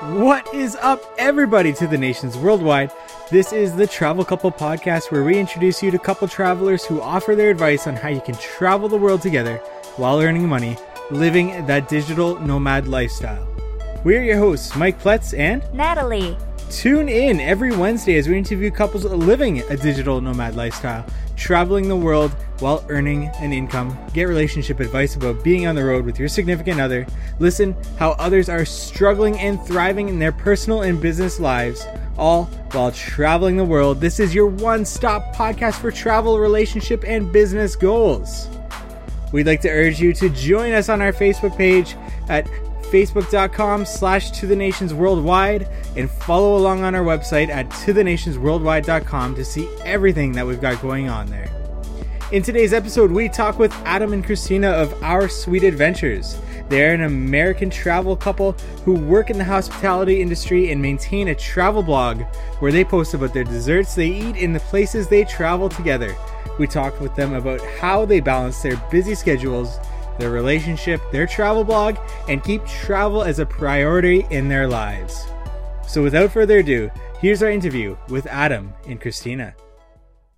[0.00, 2.90] What is up, everybody, to the nations worldwide?
[3.30, 7.34] This is the Travel Couple podcast where we introduce you to couple travelers who offer
[7.34, 9.58] their advice on how you can travel the world together
[9.96, 10.78] while earning money,
[11.10, 13.46] living that digital nomad lifestyle.
[14.02, 16.34] We're your hosts, Mike Pletz and Natalie.
[16.70, 21.04] Tune in every Wednesday as we interview couples living a digital nomad lifestyle,
[21.40, 23.96] traveling the world while earning an income.
[24.12, 27.06] Get relationship advice about being on the road with your significant other.
[27.38, 31.86] Listen how others are struggling and thriving in their personal and business lives,
[32.18, 34.00] all while traveling the world.
[34.00, 38.46] This is your one stop podcast for travel, relationship, and business goals.
[39.32, 41.96] We'd like to urge you to join us on our Facebook page
[42.28, 42.46] at
[42.90, 48.02] facebook.com slash to the nations worldwide and follow along on our website at to the
[48.02, 51.50] nations worldwide.com to see everything that we've got going on there.
[52.32, 56.38] In today's episode, we talk with Adam and Christina of Our Sweet Adventures.
[56.68, 58.52] They're an American travel couple
[58.84, 62.22] who work in the hospitality industry and maintain a travel blog
[62.60, 66.14] where they post about their desserts they eat in the places they travel together.
[66.60, 69.80] We talked with them about how they balance their busy schedules,
[70.20, 71.96] their relationship, their travel blog,
[72.28, 75.26] and keep travel as a priority in their lives.
[75.86, 76.90] So without further ado,
[77.20, 79.56] here's our interview with Adam and Christina.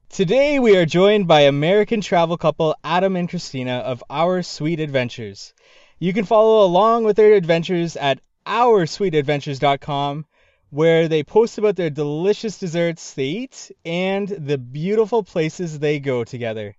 [0.08, 5.54] Today we are joined by American travel couple Adam and Christina of Our Sweet Adventures.
[5.98, 10.26] You can follow along with their adventures at oursweetadventures.com
[10.70, 16.24] where they post about their delicious desserts they eat and the beautiful places they go
[16.24, 16.74] together.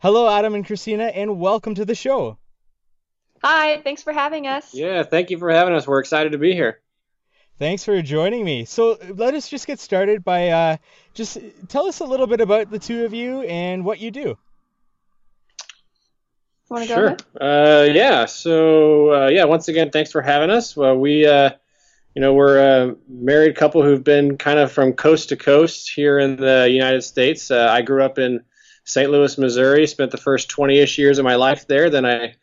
[0.00, 2.38] Hello Adam and Christina and welcome to the show.
[3.42, 4.74] Hi, thanks for having us.
[4.74, 5.86] Yeah, thank you for having us.
[5.86, 6.80] We're excited to be here.
[7.58, 8.64] Thanks for joining me.
[8.64, 10.76] So let us just get started by uh,
[11.14, 11.38] just
[11.68, 14.38] tell us a little bit about the two of you and what you do.
[16.68, 17.06] Want to go Sure.
[17.06, 17.22] ahead?
[17.40, 18.26] Uh, yeah.
[18.26, 20.76] So uh, yeah, once again, thanks for having us.
[20.76, 21.50] Well, we, uh,
[22.14, 26.20] you know, we're a married couple who've been kind of from coast to coast here
[26.20, 27.50] in the United States.
[27.50, 28.44] Uh, I grew up in
[28.88, 29.10] St.
[29.10, 29.86] Louis, Missouri.
[29.86, 31.90] Spent the first 20ish years of my life there.
[31.90, 32.34] Then I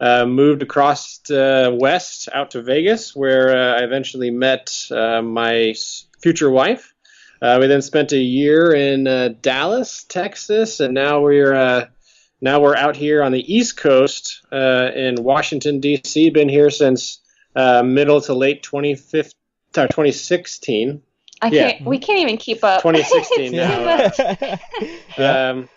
[0.00, 5.74] uh, moved across uh, west out to Vegas, where uh, I eventually met uh, my
[6.20, 6.92] future wife.
[7.40, 11.86] Uh, we then spent a year in uh, Dallas, Texas, and now we're uh,
[12.40, 16.30] now we're out here on the East Coast uh, in Washington D.C.
[16.30, 17.20] Been here since
[17.54, 19.32] uh, middle to late 25th,
[19.76, 21.02] uh, 2016.
[21.42, 21.70] I Yeah.
[21.72, 21.84] can't.
[21.86, 22.82] We can't even keep up.
[22.82, 24.10] 2016 now.
[25.18, 25.50] Yeah.
[25.50, 25.68] Um,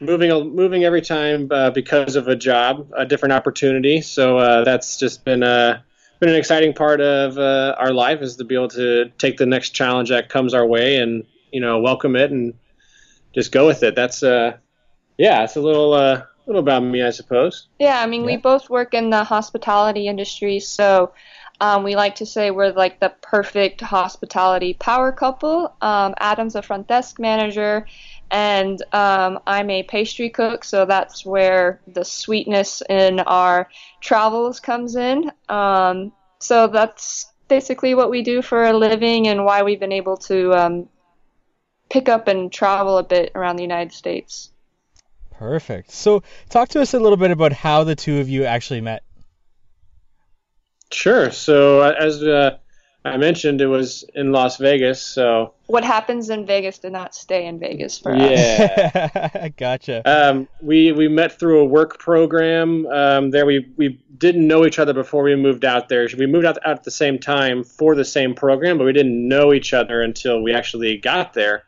[0.00, 4.00] moving moving every time uh, because of a job, a different opportunity.
[4.00, 5.84] So uh, that's just been a
[6.20, 9.46] been an exciting part of uh, our life is to be able to take the
[9.46, 12.54] next challenge that comes our way and you know welcome it and
[13.34, 13.94] just go with it.
[13.94, 14.56] That's uh
[15.18, 17.68] yeah, it's a little uh little about me, I suppose.
[17.78, 21.12] Yeah, I mean, we both work in the hospitality industry, so
[21.60, 25.74] um, we like to say we're like the perfect hospitality power couple.
[25.80, 27.86] Um, Adam's a front desk manager,
[28.30, 33.68] and um, I'm a pastry cook, so that's where the sweetness in our
[34.00, 35.30] travels comes in.
[35.48, 40.16] Um, so that's basically what we do for a living and why we've been able
[40.16, 40.88] to um,
[41.88, 44.50] pick up and travel a bit around the United States.
[45.30, 45.92] Perfect.
[45.92, 49.02] So talk to us a little bit about how the two of you actually met.
[50.90, 51.30] Sure.
[51.30, 52.58] So uh, as uh,
[53.12, 55.00] I mentioned, it was in Las Vegas.
[55.00, 58.20] So What happens in Vegas did not stay in Vegas for us.
[58.20, 59.48] yeah.
[59.56, 60.02] gotcha.
[60.04, 62.86] Um, we we met through a work program.
[62.86, 66.08] Um, there we we didn't know each other before we moved out there.
[66.16, 69.28] We moved out, out at the same time for the same program, but we didn't
[69.28, 71.64] know each other until we actually got there.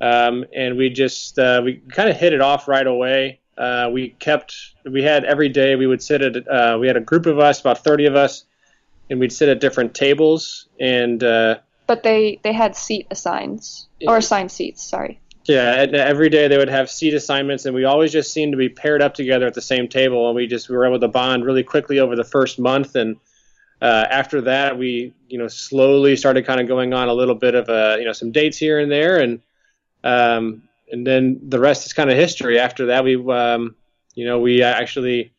[0.00, 3.40] Um, and we just uh, we kind of hit it off right away.
[3.58, 4.54] Uh, we kept
[4.90, 7.60] we had every day we would sit at uh, we had a group of us
[7.60, 8.44] about 30 of us
[9.10, 14.16] and we'd sit at different tables and uh, But they they had seat assigns or
[14.16, 14.82] assigned seats.
[14.82, 15.20] Sorry.
[15.44, 18.58] Yeah, and every day they would have seat assignments, and we always just seemed to
[18.58, 21.08] be paired up together at the same table, and we just we were able to
[21.08, 23.16] bond really quickly over the first month, and
[23.82, 27.54] uh, after that we you know slowly started kind of going on a little bit
[27.54, 29.40] of a you know some dates here and there, and
[30.04, 32.58] um, and then the rest is kind of history.
[32.58, 33.74] After that we um,
[34.14, 35.32] you know we actually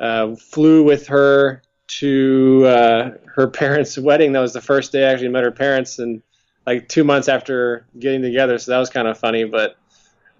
[0.00, 1.62] uh, flew with her
[1.98, 4.32] to uh, her parents' wedding.
[4.32, 6.22] That was the first day I actually met her parents, and
[6.66, 9.44] like two months after getting together, so that was kind of funny.
[9.44, 9.76] But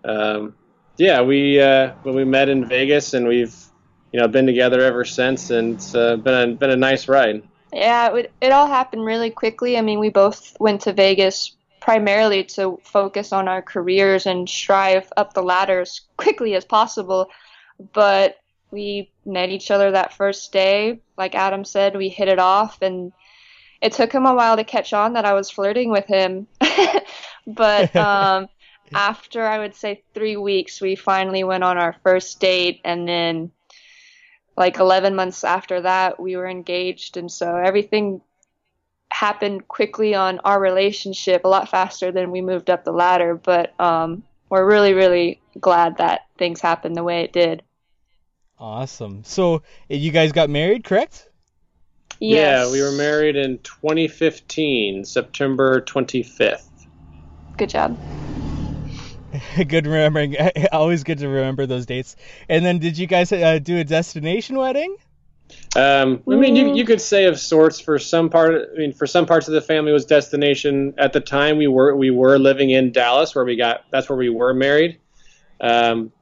[0.05, 0.55] um,
[0.97, 3.55] yeah, we uh, when we met in Vegas, and we've
[4.13, 7.43] you know been together ever since, and it's uh, been a, been a nice ride.
[7.73, 9.79] Yeah, it, it all happened really quickly.
[9.79, 15.11] I mean, we both went to Vegas primarily to focus on our careers and strive
[15.17, 17.29] up the ladder as quickly as possible.
[17.93, 18.37] But
[18.73, 21.01] we met each other that first day.
[21.17, 23.13] Like Adam said, we hit it off, and
[23.81, 26.47] it took him a while to catch on that I was flirting with him.
[27.47, 28.49] but um,
[28.95, 33.53] after I would say three weeks, we finally went on our first date, and then
[34.57, 38.23] like 11 months after that, we were engaged, and so everything
[39.11, 43.35] happened quickly on our relationship, a lot faster than we moved up the ladder.
[43.35, 47.63] But um, we're really, really glad that things happened the way it did.
[48.63, 49.25] Awesome.
[49.25, 51.29] So you guys got married, correct?
[52.21, 52.69] Yes.
[52.69, 56.69] Yeah, we were married in 2015, September 25th.
[57.57, 57.99] Good job.
[59.67, 60.37] good remembering.
[60.73, 62.15] Always good to remember those dates.
[62.49, 64.95] And then, did you guys uh, do a destination wedding?
[65.75, 68.71] Um, I mean, you, you could say of sorts for some part.
[68.77, 70.95] I mean, for some parts of the family was destination.
[70.99, 74.17] At the time, we were we were living in Dallas, where we got that's where
[74.17, 75.01] we were married.
[75.61, 76.13] Um,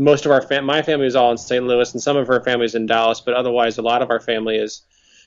[0.00, 1.64] most of our fam- my family is all in St.
[1.64, 3.20] Louis, and some of her family is in Dallas.
[3.20, 4.82] But otherwise, a lot of our family is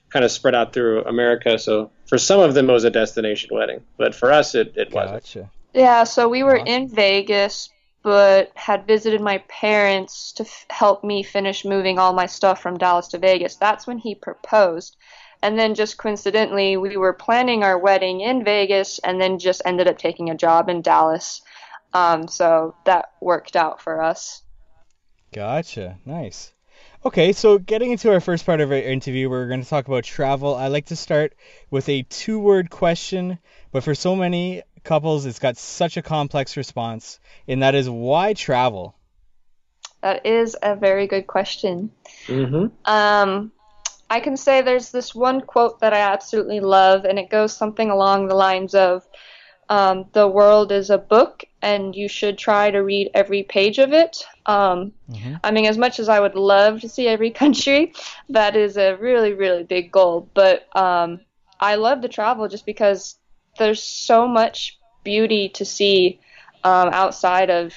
[0.09, 1.59] kind of spread out through America.
[1.59, 4.91] So for some of them, it was a destination wedding, but for us, it, it
[4.91, 5.13] Gotcha.
[5.13, 5.49] wasn't.
[5.73, 7.69] Yeah, so we were in Vegas,
[8.03, 12.77] but had visited my parents to f- help me finish moving all my stuff from
[12.77, 13.55] Dallas to Vegas.
[13.55, 14.97] That's when he proposed.
[15.41, 19.87] And then just coincidentally, we were planning our wedding in Vegas and then just ended
[19.87, 21.41] up taking a job in Dallas.
[21.93, 24.42] Um, so that worked out for us.
[25.33, 25.97] Gotcha.
[26.05, 26.53] Nice.
[27.05, 30.03] Okay, so getting into our first part of our interview, we're going to talk about
[30.03, 30.55] travel.
[30.55, 31.33] I like to start
[31.69, 33.39] with a two word question,
[33.71, 38.33] but for so many couples, it's got such a complex response, and that is why
[38.33, 38.95] travel?
[40.01, 41.91] That is a very good question.
[42.27, 43.51] hmm Um,
[44.09, 47.89] I can say there's this one quote that I absolutely love, and it goes something
[47.89, 49.03] along the lines of
[49.73, 53.91] um, The world is a book, and you should try to read every page of
[53.93, 54.13] it.
[54.45, 55.39] Um, Mhm.
[55.43, 57.93] I mean, as much as I would love to see every country,
[58.29, 60.29] that is a really, really big goal.
[60.33, 61.19] But um,
[61.59, 63.17] I love to travel just because
[63.57, 66.19] there's so much beauty to see
[66.63, 67.73] um, outside of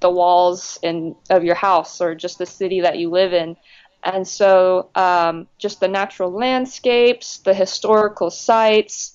[0.00, 3.56] the walls in of your house or just the city that you live in.
[4.02, 9.14] And so, um, just the natural landscapes, the historical sites,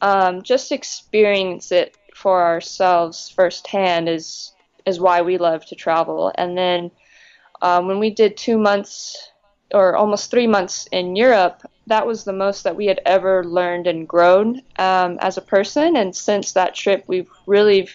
[0.00, 4.52] um, just experience it for ourselves firsthand is
[4.86, 6.32] is why we love to travel.
[6.36, 6.90] And then,
[7.60, 9.32] um, when we did two months
[9.74, 13.88] or almost three months in Europe, that was the most that we had ever learned
[13.88, 15.96] and grown um, as a person.
[15.96, 17.88] And since that trip, we've really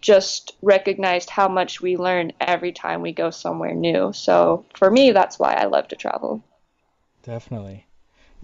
[0.00, 4.12] just recognized how much we learn every time we go somewhere new.
[4.12, 6.44] So for me, that's why I love to travel.
[7.22, 7.86] Definitely.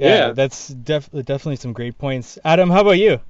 [0.00, 0.32] Yeah, Yeah.
[0.32, 2.38] that's def- definitely some great points.
[2.44, 3.20] Adam, how about you?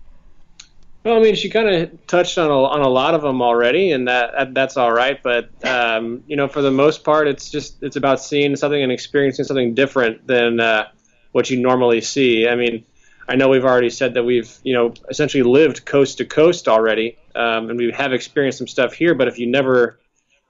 [1.02, 3.90] Well, I mean, she kind of touched on a, on a lot of them already,
[3.90, 5.20] and that, that that's all right.
[5.20, 8.93] But um, you know, for the most part, it's just it's about seeing something and
[8.93, 10.88] experiencing something different than uh,
[11.32, 12.46] what you normally see.
[12.46, 12.84] I mean,
[13.26, 17.16] I know we've already said that we've you know essentially lived coast to coast already,
[17.34, 19.14] um, and we have experienced some stuff here.
[19.14, 19.99] But if you never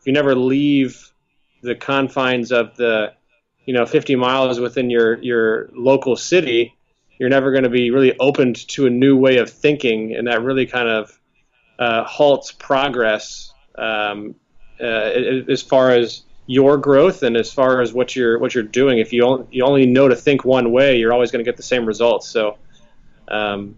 [0.01, 1.13] if you never leave
[1.63, 3.13] the confines of the
[3.67, 6.75] you know 50 miles within your your local city
[7.21, 10.43] you're never going to be really opened to a new way of thinking, and that
[10.43, 11.21] really kind of
[11.79, 14.35] uh, halts progress um,
[14.81, 14.85] uh,
[15.47, 19.01] as far as your growth and as far as what you're what you're doing.
[19.01, 21.59] If you only, you only know to think one way, you're always going to get
[21.59, 22.27] the same results.
[22.27, 22.57] So,
[23.29, 23.77] um,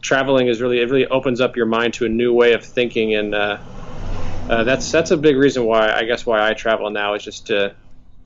[0.00, 3.16] traveling is really it really opens up your mind to a new way of thinking,
[3.16, 3.58] and uh,
[4.48, 7.48] uh, that's that's a big reason why I guess why I travel now is just
[7.48, 7.74] to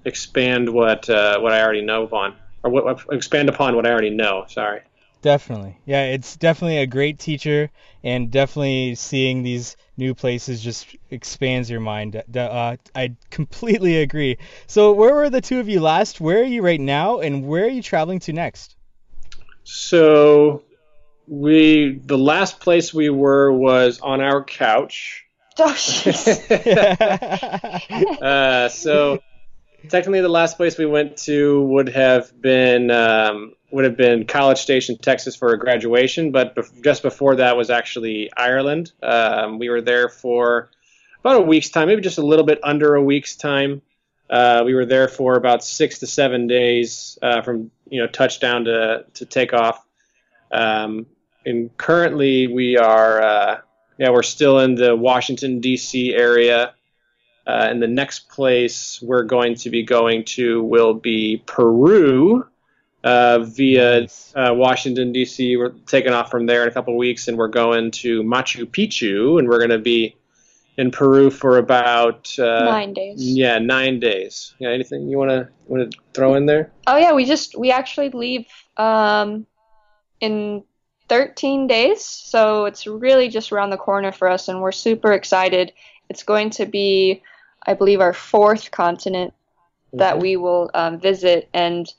[0.06, 4.10] expand what uh, what I already know upon or what, expand upon what I already
[4.10, 4.44] know.
[4.48, 4.80] Sorry.
[5.22, 5.78] Definitely.
[5.86, 7.70] Yeah, it's definitely a great teacher,
[8.04, 12.22] and definitely seeing these new places just expands your mind.
[12.34, 14.38] Uh, I completely agree.
[14.66, 16.20] So, where were the two of you last?
[16.20, 18.76] Where are you right now, and where are you traveling to next?
[19.64, 20.62] So
[21.26, 25.24] we the last place we were was on our couch.
[25.58, 25.70] Oh,
[28.22, 29.22] uh, so
[29.88, 34.58] technically, the last place we went to would have been um, would have been College
[34.58, 36.32] Station, Texas, for a graduation.
[36.32, 38.92] But bef- just before that was actually Ireland.
[39.02, 40.70] Um, we were there for
[41.20, 43.82] about a week's time, maybe just a little bit under a week's time.
[44.28, 48.64] Uh, we were there for about six to seven days uh, from you know touchdown
[48.64, 49.84] to to takeoff.
[50.52, 51.06] Um,
[51.44, 53.60] and currently, we are uh,
[53.98, 56.14] yeah we're still in the Washington D.C.
[56.14, 56.74] area.
[57.46, 62.46] Uh, and the next place we're going to be going to will be Peru
[63.04, 65.56] uh, via uh, Washington, D.C.
[65.56, 68.64] We're taking off from there in a couple of weeks, and we're going to Machu
[68.64, 70.16] Picchu, and we're going to be
[70.76, 73.22] in Peru for about uh, Nine days.
[73.22, 74.54] Yeah, nine days.
[74.58, 76.72] Yeah, anything you want to want to throw in there?
[76.86, 79.46] Oh yeah, we just we actually leave um,
[80.20, 80.64] in
[81.08, 82.04] 13 days.
[82.04, 85.72] So it's really just around the corner for us, and we're super excited.
[86.08, 87.22] It's going to be,
[87.66, 89.34] I believe, our fourth continent
[89.92, 90.22] that Mhm.
[90.22, 91.92] we will um, visit, and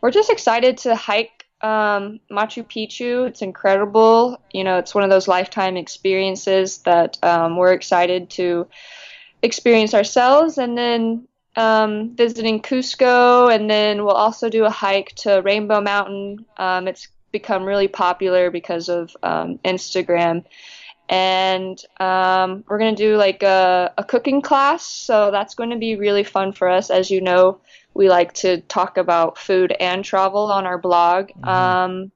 [0.00, 3.28] we're just excited to hike um, Machu Picchu.
[3.28, 4.40] It's incredible.
[4.52, 8.66] You know, it's one of those lifetime experiences that um, we're excited to
[9.42, 15.40] experience ourselves, and then um, visiting Cusco, and then we'll also do a hike to
[15.42, 16.46] Rainbow Mountain.
[16.56, 20.44] Um, it's become really popular because of um, Instagram.
[21.12, 25.76] And um, we're going to do like a, a cooking class, so that's going to
[25.76, 26.88] be really fun for us.
[26.88, 27.60] As you know,
[27.92, 31.28] we like to talk about food and travel on our blog.
[31.28, 31.46] Mhm.
[31.46, 32.12] Um,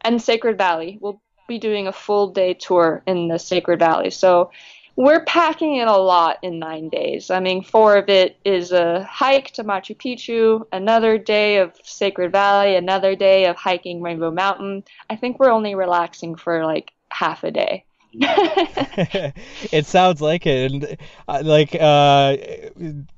[0.00, 4.08] and Sacred Valley, we'll be doing a full day tour in the Sacred Valley.
[4.08, 4.50] So
[4.96, 7.30] we're packing in a lot in nine days.
[7.30, 12.32] I mean, four of it is a hike to Machu Picchu, another day of Sacred
[12.32, 14.84] Valley, another day of hiking Rainbow Mountain.
[15.10, 17.84] I think we're only relaxing for like half a day.
[19.72, 20.72] it sounds like it.
[20.72, 20.96] And
[21.28, 22.36] uh, like uh,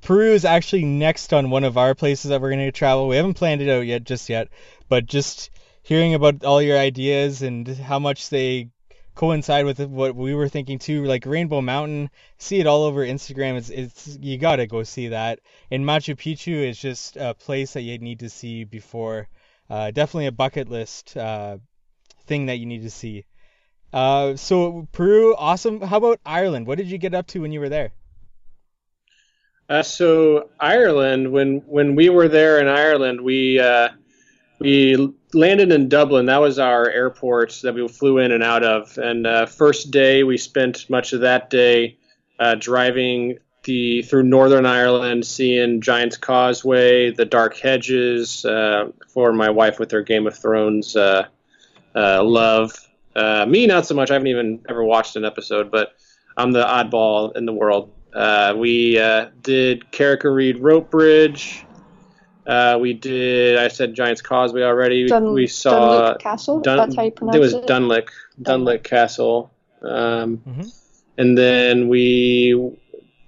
[0.01, 3.07] Peru is actually next on one of our places that we're going to travel.
[3.07, 4.49] We haven't planned it out yet, just yet,
[4.89, 5.49] but just
[5.81, 8.69] hearing about all your ideas and how much they
[9.15, 11.05] coincide with what we were thinking too.
[11.05, 13.57] Like Rainbow Mountain, see it all over Instagram.
[13.57, 15.39] It's it's you gotta go see that.
[15.71, 19.27] And Machu Picchu is just a place that you need to see before.
[19.69, 21.57] Uh, definitely a bucket list uh,
[22.27, 23.25] thing that you need to see.
[23.93, 25.79] Uh, so Peru, awesome.
[25.79, 26.65] How about Ireland?
[26.65, 27.91] What did you get up to when you were there?
[29.69, 33.89] Uh, so Ireland, when when we were there in Ireland, we uh,
[34.59, 36.25] we landed in Dublin.
[36.25, 38.97] That was our airport that we flew in and out of.
[38.97, 41.97] And uh, first day, we spent much of that day
[42.39, 48.43] uh, driving the through Northern Ireland, seeing Giant's Causeway, the Dark Hedges.
[48.43, 50.95] Uh, for my wife with her Game of Thrones
[51.95, 52.73] love.
[53.15, 54.09] Uh, me, not so much.
[54.11, 55.93] I haven't even ever watched an episode, but
[56.37, 57.91] I'm the oddball in the world.
[58.13, 61.65] Uh, we uh, did Carrick-a-Rede Rope Bridge.
[62.45, 63.57] Uh, we did.
[63.57, 65.07] I said Giant's Causeway already.
[65.07, 66.59] Dun- we saw Dunluck Castle.
[66.59, 67.65] Dun- That's how you pronounce it was it.
[67.67, 68.09] Dunlick,
[68.41, 69.51] Dunlick Castle.
[69.81, 70.79] Um, Mhm.
[71.17, 72.71] And then we,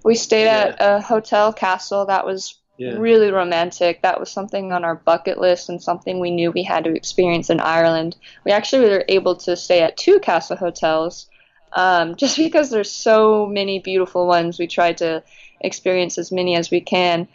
[0.04, 4.02] We stayed at a hotel castle that was yeah, really romantic.
[4.02, 7.50] That was something on our bucket list and something we knew we had to experience
[7.50, 8.16] in Ireland.
[8.44, 11.28] We actually were able to stay at two castle hotels
[11.72, 14.58] um, just because there's so many beautiful ones.
[14.58, 15.22] We tried to
[15.60, 17.28] experience as many as we can.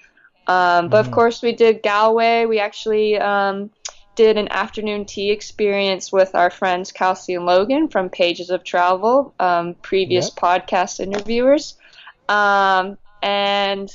[0.48, 1.08] Um, but Mhm.
[1.08, 2.46] of course, we did Galway.
[2.46, 3.70] We actually um,
[4.16, 9.34] did an afternoon tea experience with our friends Kelsey and Logan from Pages of Travel,
[9.40, 11.78] um, previous podcast interviewers.
[12.28, 13.90] Um, and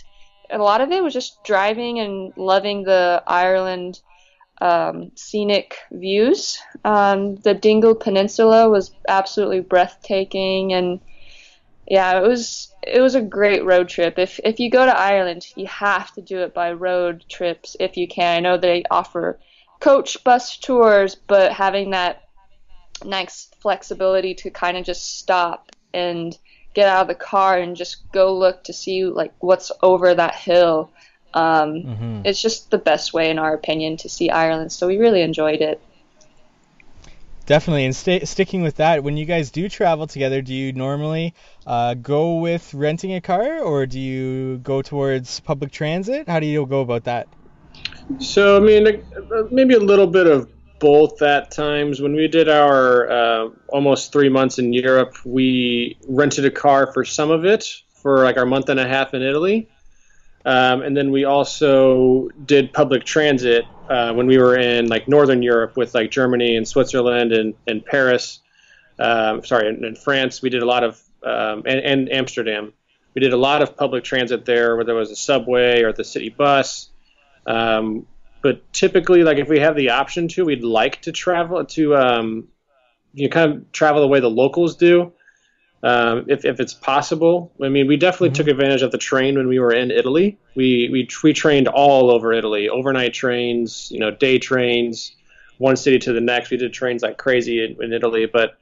[0.51, 4.01] a lot of it was just driving and loving the Ireland
[4.61, 6.59] um, scenic views.
[6.85, 11.01] Um, the Dingle Peninsula was absolutely breathtaking, and
[11.87, 14.19] yeah, it was it was a great road trip.
[14.19, 17.97] If if you go to Ireland, you have to do it by road trips if
[17.97, 18.39] you can.
[18.39, 19.39] I know they offer
[19.81, 22.23] coach bus tours, but having that
[23.05, 26.37] nice flexibility to kind of just stop and
[26.77, 30.35] get out of the car and just go look to see like what's over that
[30.35, 30.91] hill.
[31.33, 32.27] Um, Mhm.
[32.27, 34.73] It's just the best way, in our opinion, to see Ireland.
[34.73, 35.81] So we really enjoyed it.
[37.47, 41.33] Definitely, and sta sticking with that, when you guys do travel together, do you normally
[41.67, 46.29] uh, go with renting a car or do you go towards public transit?
[46.29, 47.29] How do you go about that?
[48.19, 52.01] So I mean, uh, maybe a little bit of both at times.
[52.01, 57.05] When we did our uh, almost three months in Europe, we rented a car for
[57.05, 59.69] some of it for like our month and a half in Italy,
[60.45, 65.43] um, and then we also did public transit uh, when we were in like Northern
[65.43, 68.41] Europe with like Germany and Switzerland and, and Paris.
[68.99, 72.73] Um, sorry, in, in France, we did a lot of um, and, and Amsterdam.
[73.15, 76.05] We did a lot of public transit there, whether it was a subway or the
[76.05, 76.91] city bus.
[77.47, 78.07] Um,
[78.47, 82.47] but typically, like if we have the option to, we'd like to travel to, um,
[83.13, 85.13] you know, kind of travel the way the locals do,
[85.83, 87.51] um, if, if it's possible.
[87.61, 88.35] I mean, we definitely Mhm.
[88.35, 90.39] took advantage of the train when we were in Italy.
[90.55, 95.17] We, we we trained all over Italy, overnight trains, you know, day trains,
[95.59, 96.53] one city to the next.
[96.53, 98.59] We did trains like crazy in, in Italy, but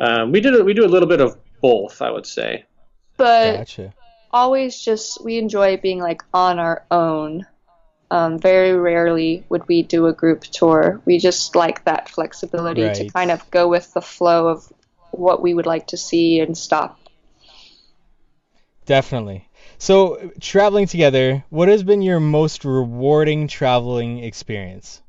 [0.00, 2.64] um, we did we do a little bit of both, I would say.
[3.18, 3.92] But Gotcha.
[4.30, 7.44] always just we enjoy being like on our own.
[8.10, 11.00] Um, very rarely would we do a group tour.
[11.04, 14.72] We just like that flexibility to kind of go with the flow of
[15.10, 17.00] what we would like to see and stop.
[18.84, 19.48] Definitely.
[19.78, 25.02] So, traveling together, what has been your most rewarding traveling experience?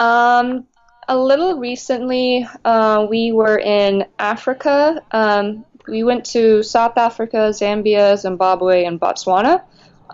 [0.00, 0.66] Um,
[1.06, 5.02] a little recently, uh, we were in Africa.
[5.12, 9.62] Um, we went to South Africa, Zambia, Zimbabwe, and Botswana.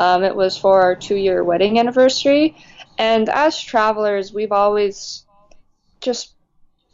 [0.00, 2.56] Um, it was for our two year wedding anniversary.
[2.96, 5.26] And as travelers, we've always
[6.00, 6.32] just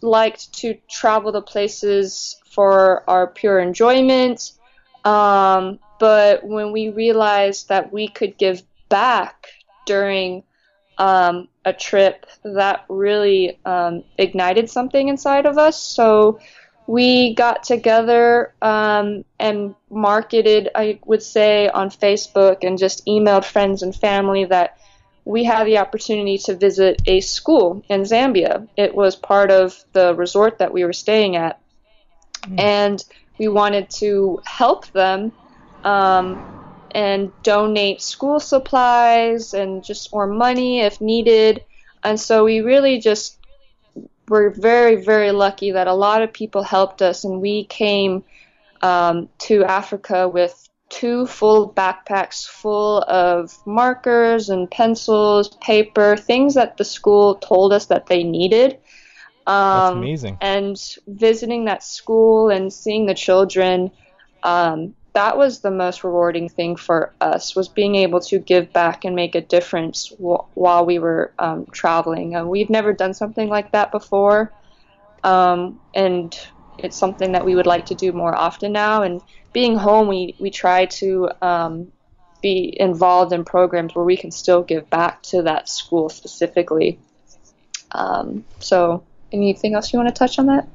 [0.01, 4.51] liked to travel to places for our pure enjoyment.
[5.05, 9.47] Um, but when we realized that we could give back
[9.85, 10.43] during
[10.99, 15.81] um, a trip, that really um, ignited something inside of us.
[15.81, 16.41] So
[16.87, 23.83] we got together um, and marketed, I would say, on Facebook and just emailed friends
[23.83, 24.79] and family that
[25.25, 28.69] we had the opportunity to visit a school in Zambia.
[28.77, 31.61] It was part of the resort that we were staying at.
[32.43, 32.61] Mm.
[32.61, 33.05] And
[33.37, 35.33] we wanted to help them
[35.83, 36.63] um,
[36.93, 41.65] and donate school supplies and just or money if needed.
[42.05, 43.39] And so we really just
[44.29, 48.25] were very, very lucky that a lot of people helped us, and we came
[48.83, 56.77] um, to Africa with two full backpacks full of markers and pencils, paper, things that
[56.77, 58.79] the school told us that they needed.
[59.47, 60.39] Um, That's amazing.
[60.41, 63.91] And visiting that school and seeing the children,
[64.43, 69.07] um, that was the most rewarding thing for us was being able to give back
[69.07, 72.37] and make a difference while we were um, traveling.
[72.37, 74.53] Uh, we've never done something like that before,
[75.25, 76.39] um, and
[76.77, 79.05] it's something that we would like to do more often now.
[79.05, 79.23] And
[79.55, 81.91] being home, we we try to um,
[82.43, 86.99] be involved in programs where we can still give back to that school specifically.
[87.93, 90.69] Um, so, anything else you want to touch on that?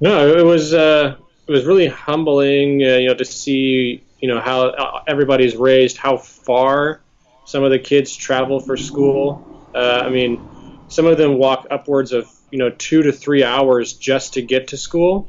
[0.00, 0.74] No, it was.
[0.74, 5.56] Uh it was really humbling, uh, you know, to see you know how uh, everybody's
[5.56, 7.02] raised, how far
[7.44, 9.68] some of the kids travel for school.
[9.74, 10.40] Uh, I mean,
[10.88, 14.68] some of them walk upwards of you know two to three hours just to get
[14.68, 15.28] to school.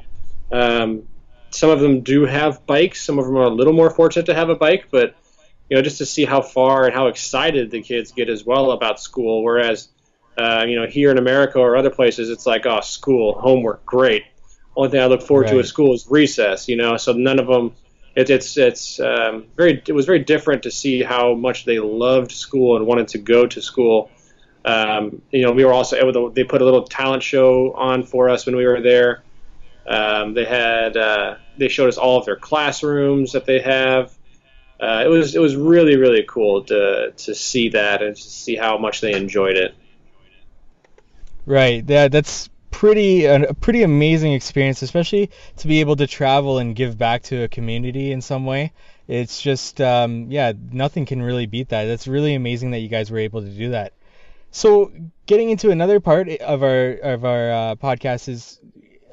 [0.51, 1.08] Um,
[1.49, 3.01] some of them do have bikes.
[3.01, 5.15] Some of them are a little more fortunate to have a bike, but
[5.69, 8.71] you know, just to see how far and how excited the kids get as well
[8.71, 9.43] about school.
[9.43, 9.89] Whereas,
[10.38, 14.23] uh, you know, here in America or other places, it's like, oh, school, homework, great
[14.75, 15.53] only thing I look forward right.
[15.53, 16.67] to at school is recess.
[16.67, 17.73] You know, so none of them.
[18.15, 19.81] It, it's it's um, very.
[19.88, 23.45] It was very different to see how much they loved school and wanted to go
[23.45, 24.09] to school.
[24.63, 26.31] Um, you know, we were also able to.
[26.33, 29.23] They put a little talent show on for us when we were there.
[29.88, 30.97] Um, they had.
[30.97, 34.15] Uh, they showed us all of their classrooms that they have.
[34.79, 38.55] Uh, it was it was really really cool to to see that and to see
[38.55, 39.73] how much they enjoyed it.
[41.45, 41.83] Right.
[41.88, 46.97] Yeah, that's pretty a pretty amazing experience, especially to be able to travel and give
[46.97, 48.73] back to a community in some way.
[49.07, 51.85] It's just um, yeah, nothing can really beat that.
[51.85, 53.93] That's really amazing that you guys were able to do that.
[54.51, 54.91] So
[55.25, 58.59] getting into another part of our of our uh, podcast is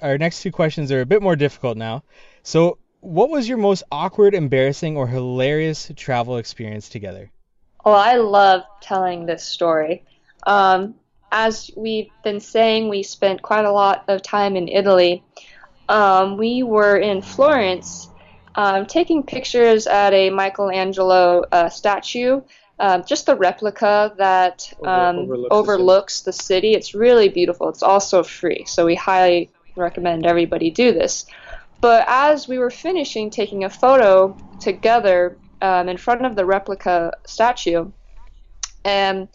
[0.03, 2.03] our next two questions are a bit more difficult now.
[2.43, 7.31] So what was your most awkward, embarrassing, or hilarious travel experience together?
[7.85, 10.05] Oh, I love telling this story.
[10.49, 10.97] Um,
[11.33, 15.25] as we've been saying, we spent quite a lot of time in Italy.
[15.89, 18.09] Um, we were in Florence
[18.55, 22.43] um, taking pictures at a Michelangelo uh, statue,
[22.79, 26.43] uh, just the replica that um, overlooks, overlooks the, city.
[26.43, 26.75] the city.
[26.75, 27.71] It's really beautiful.
[27.71, 31.25] It's also free, so we highly recommend everybody do this.
[31.81, 37.13] But as we were finishing taking a photo together um, in front of the replica
[37.25, 37.91] statue,
[38.85, 39.29] and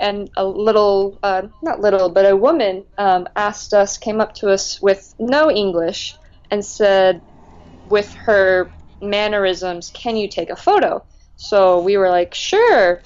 [0.00, 4.48] and a little, uh, not little, but a woman um, asked us, came up to
[4.48, 6.16] us with no English
[6.50, 7.22] and said,
[7.84, 11.04] with her mannerisms, can you take a photo?
[11.36, 13.02] So we were like, sure.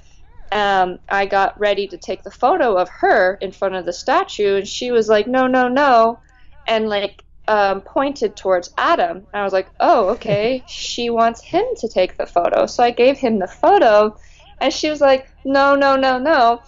[0.53, 4.57] Um, I got ready to take the photo of her in front of the statue,
[4.57, 6.21] and she was like, no, no, no,
[6.67, 9.17] and like um, pointed towards Adam.
[9.17, 12.67] And I was like, oh, okay, she wants him to take the photo.
[12.67, 14.17] So I gave him the photo,
[14.61, 16.63] and she was like, no, no, no, no.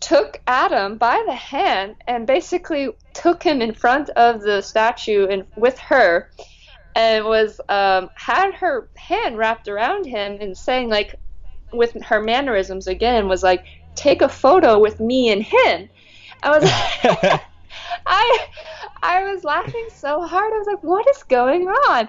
[0.00, 5.44] Took Adam by the hand and basically took him in front of the statue and
[5.54, 6.30] with her,
[6.94, 11.14] and was um, had her hand wrapped around him and saying like,
[11.72, 15.88] with her mannerisms again, was like, take a photo with me and him.
[16.42, 16.62] I was,
[18.06, 18.38] I,
[19.02, 20.52] I was laughing so hard.
[20.52, 22.08] I was like, what is going on?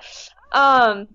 [0.54, 1.08] Um,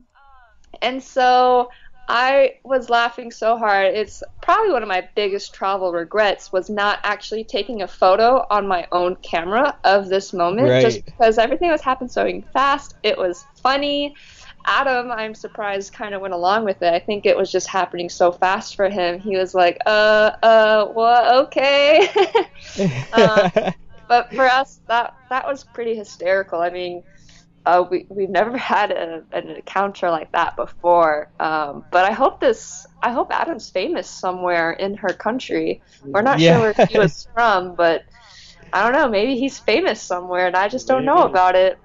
[0.82, 1.68] and so
[2.08, 3.94] I was laughing so hard.
[3.94, 8.68] It's probably one of my biggest travel regrets was not actually taking a photo on
[8.68, 10.82] my own camera of this moment right.
[10.82, 12.94] just because everything was happening so fast.
[13.02, 14.14] It was funny.
[14.66, 16.92] Adam, I'm surprised, kind of went along with it.
[16.92, 19.20] I think it was just happening so fast for him.
[19.20, 21.34] He was like, uh, uh, what?
[21.46, 22.08] Okay.
[23.12, 23.50] um,
[24.08, 26.60] but for us, that that was pretty hysterical.
[26.60, 27.04] I mean,
[27.66, 31.30] uh, we we've never had a, an encounter like that before.
[31.40, 32.86] Um, but I hope this.
[33.02, 35.82] I hope Adam's famous somewhere in her country.
[36.14, 36.52] We're not Yeah.
[36.52, 38.04] sure where he was from, but
[38.72, 39.08] I don't know.
[39.08, 41.80] Maybe he's famous somewhere, and I just don't know about it.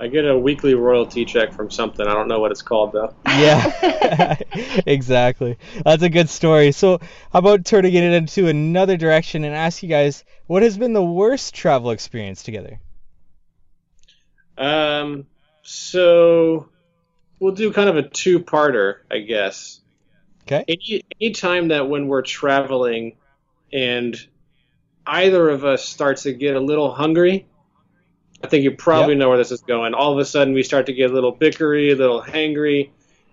[0.00, 2.06] I get a weekly royalty check from something.
[2.06, 3.14] I don't know what it's called though.
[3.24, 4.36] Yeah,
[4.86, 5.58] exactly.
[5.84, 6.72] That's a good story.
[6.72, 6.98] So,
[7.32, 11.02] how about turning it into another direction and ask you guys what has been the
[11.04, 12.80] worst travel experience together?
[14.58, 15.26] Um,
[15.62, 16.68] so
[17.40, 19.80] we'll do kind of a two-parter, I guess.
[20.46, 20.64] Okay.
[20.68, 23.16] Any anytime that when we're traveling
[23.72, 24.16] and
[25.06, 27.46] either of us starts to get a little hungry,
[28.42, 29.20] I think you probably Yep.
[29.20, 29.94] know where this is going.
[29.94, 32.90] All of a sudden, we start to get a little bickery, a little hangry,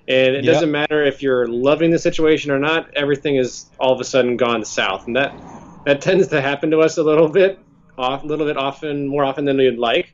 [0.07, 0.53] and it Yep.
[0.53, 2.89] doesn't matter if you're loving the situation or not.
[2.95, 5.39] Everything is all of a sudden gone south, and that
[5.85, 7.59] that tends to happen to us a little bit,
[7.97, 10.13] off, a little bit often, more often than we'd like.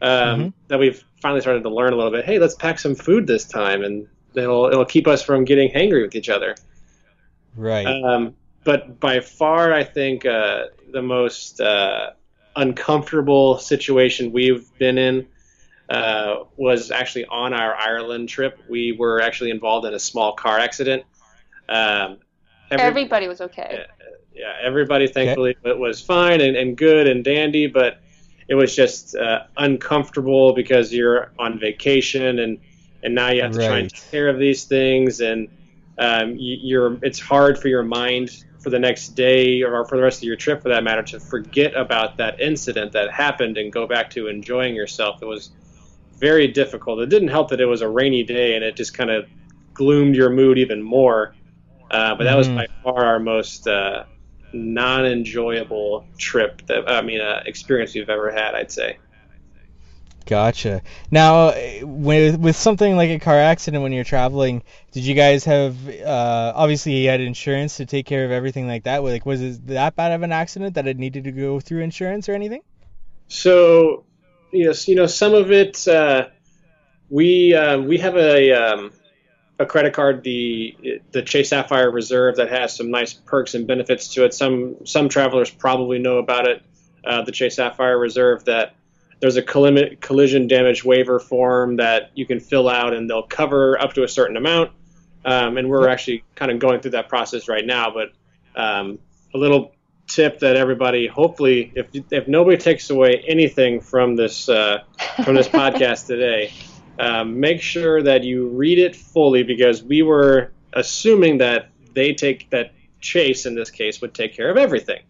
[0.00, 0.52] Um, Mhm.
[0.68, 2.24] That we've finally started to learn a little bit.
[2.24, 6.02] Hey, let's pack some food this time, and it'll it'll keep us from getting hangry
[6.02, 6.54] with each other.
[7.56, 7.86] Right.
[7.86, 8.34] Um,
[8.64, 12.10] but by far, I think uh, the most uh,
[12.56, 15.26] uncomfortable situation we've been in
[15.88, 18.60] uh, was actually on our Ireland trip.
[18.68, 21.02] We were actually involved in a small car accident.
[21.68, 22.18] Um,
[22.70, 23.86] every- Everybody was okay.
[24.34, 28.00] yeah, everybody thankfully it was fine and, and good and dandy, but
[28.48, 32.58] it was just uh, uncomfortable because you're on vacation and
[33.02, 35.48] and now you have to try and take care of these things and
[35.98, 38.30] um, you, you're it's hard for your mind
[38.60, 41.20] for the next day or for the rest of your trip for that matter to
[41.20, 45.16] forget about that incident that happened and go back to enjoying yourself.
[45.22, 45.52] It was
[46.20, 47.00] very difficult.
[47.00, 49.26] It didn't help that it was a rainy day and it just kind of
[49.74, 51.36] gloomed your mood even more.
[51.90, 52.56] Uh, but that was Mhm.
[52.56, 54.04] by far our most uh,
[54.52, 58.54] non-enjoyable trip that I mean uh, experience we've ever had.
[58.54, 58.98] I'd say.
[60.28, 60.82] Gotcha.
[61.10, 65.74] Now, with with something like a car accident when you're traveling, did you guys have
[65.88, 69.02] uh, obviously you had insurance to take care of everything like that?
[69.02, 72.28] Like, was it that bad of an accident that it needed to go through insurance
[72.28, 72.60] or anything?
[73.28, 74.04] So,
[74.52, 76.28] yes, you know, some of it uh,
[77.08, 78.92] we uh, we have a um,
[79.58, 84.14] a credit card, the the Chase Sapphire Reserve, that has some nice perks and benefits
[84.14, 84.34] to it.
[84.34, 86.62] Some some travelers probably know about it.
[87.04, 88.74] Uh, the Chase Sapphire Reserve that
[89.20, 93.94] there's a collision damage waiver form that you can fill out, and they'll cover up
[93.94, 94.72] to a certain amount.
[95.24, 97.92] Um, and we're actually kind of going through that process right now.
[97.92, 98.12] But
[98.54, 99.00] um,
[99.34, 99.74] a little
[100.06, 104.82] tip that everybody, hopefully, if if nobody takes away anything from this uh,
[105.24, 106.52] from this podcast today,
[106.98, 112.50] um, make sure that you read it fully because we were assuming that they take
[112.50, 115.02] that Chase in this case would take care of everything,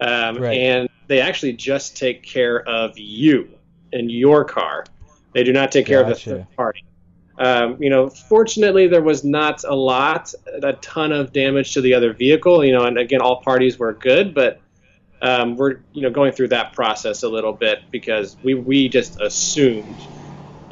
[0.00, 0.58] um, Right.
[0.58, 3.48] and they actually just take care of you
[3.92, 4.84] and your car.
[5.32, 6.84] They do not take care of the third party.
[7.38, 11.94] Um, you know, fortunately, there was not a lot, a ton of damage to the
[11.94, 12.64] other vehicle.
[12.64, 14.60] You know, and again, all parties were good, but
[15.22, 19.20] um, we're you know going through that process a little bit because we we just
[19.20, 19.96] assumed.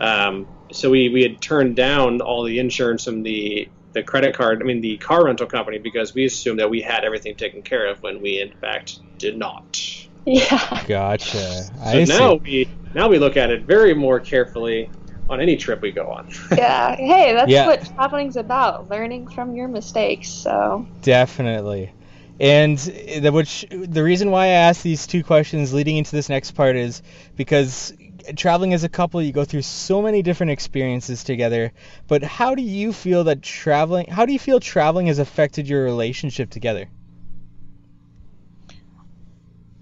[0.00, 4.62] Um, so we, we had turned down all the insurance from the the credit card,
[4.62, 7.86] I mean the car rental company, because we assumed that we had everything taken care
[7.86, 9.80] of when we in fact did not.
[10.26, 10.84] Yeah.
[10.86, 11.64] Gotcha.
[11.64, 12.40] So I now see.
[12.44, 14.90] we now we look at it very more carefully
[15.28, 16.28] on any trip we go on.
[16.56, 16.94] Yeah.
[16.96, 17.66] Hey, that's Yeah.
[17.66, 18.88] what traveling's about.
[18.90, 20.28] Learning from your mistakes.
[20.28, 20.86] So.
[21.02, 21.92] Definitely.
[22.38, 26.52] And the which the reason why I asked these two questions leading into this next
[26.52, 27.02] part is
[27.36, 27.92] because
[28.36, 31.72] traveling as a couple you go through so many different experiences together.
[32.08, 35.84] But how do you feel that traveling how do you feel traveling has affected your
[35.84, 36.88] relationship together?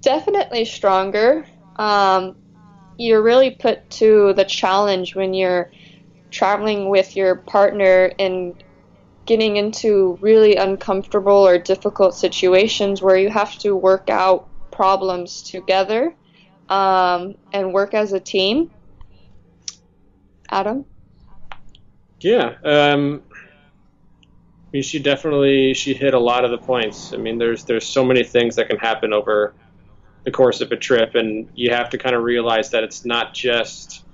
[0.00, 1.46] Definitely stronger.
[1.76, 2.36] Um,
[2.96, 5.70] you're really put to the challenge when you're
[6.30, 8.62] traveling with your partner and
[9.26, 16.14] getting into really uncomfortable or difficult situations where you have to work out problems together
[16.68, 18.70] um, and work as a team.
[20.50, 20.84] Adam?
[22.20, 27.12] Yeah, um, I mean, she definitely she hit a lot of the points.
[27.12, 29.54] I mean, there's there's so many things that can happen over
[30.24, 33.34] the course of a trip, and you have to kind of realize that it's not
[33.34, 34.04] just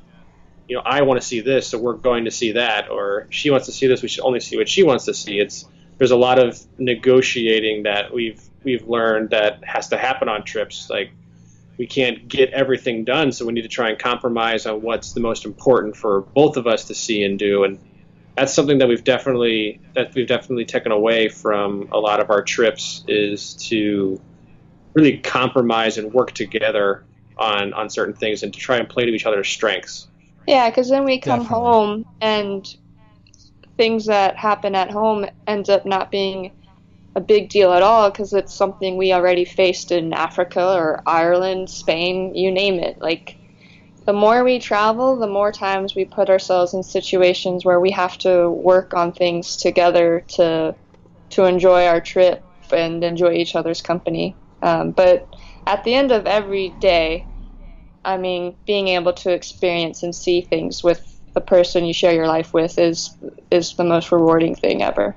[0.69, 3.51] you know I want to see this, so we're going to see that, or she
[3.51, 5.39] wants to see this, we should only see what she wants to see.
[5.39, 5.67] It's
[5.99, 10.91] there's a lot of negotiating that we've we've learned that has to happen on trips,
[10.91, 11.11] like
[11.77, 15.21] we can't get everything done, so we need to try and compromise on what's the
[15.21, 17.65] most important for both of us to see and do.
[17.65, 17.79] And
[18.37, 22.43] that's something that we've definitely that we've definitely taken away from a lot of our
[22.43, 24.21] trips is to
[24.95, 27.05] really compromise and work together
[27.37, 30.09] on on certain things and to try and play to each other's strengths.
[30.47, 31.65] Yeah, because then we come Definitely.
[31.65, 32.77] home and
[33.77, 36.53] things that happen at home ends up not being
[37.17, 41.71] a big deal at all because it's something we already faced in Africa or Ireland,
[41.71, 43.01] Spain, you name it.
[43.01, 43.37] Like
[44.07, 48.19] the more we travel, the more times we put ourselves in situations where we have
[48.19, 50.75] to work on things together to
[51.31, 54.37] to enjoy our trip and enjoy each other's company.
[54.63, 55.29] Um, but
[55.67, 57.27] at the end of every day,
[58.05, 61.03] I mean, being able to experience and see things with
[61.35, 63.17] the person you share your life with is
[63.51, 65.17] is the most rewarding thing ever.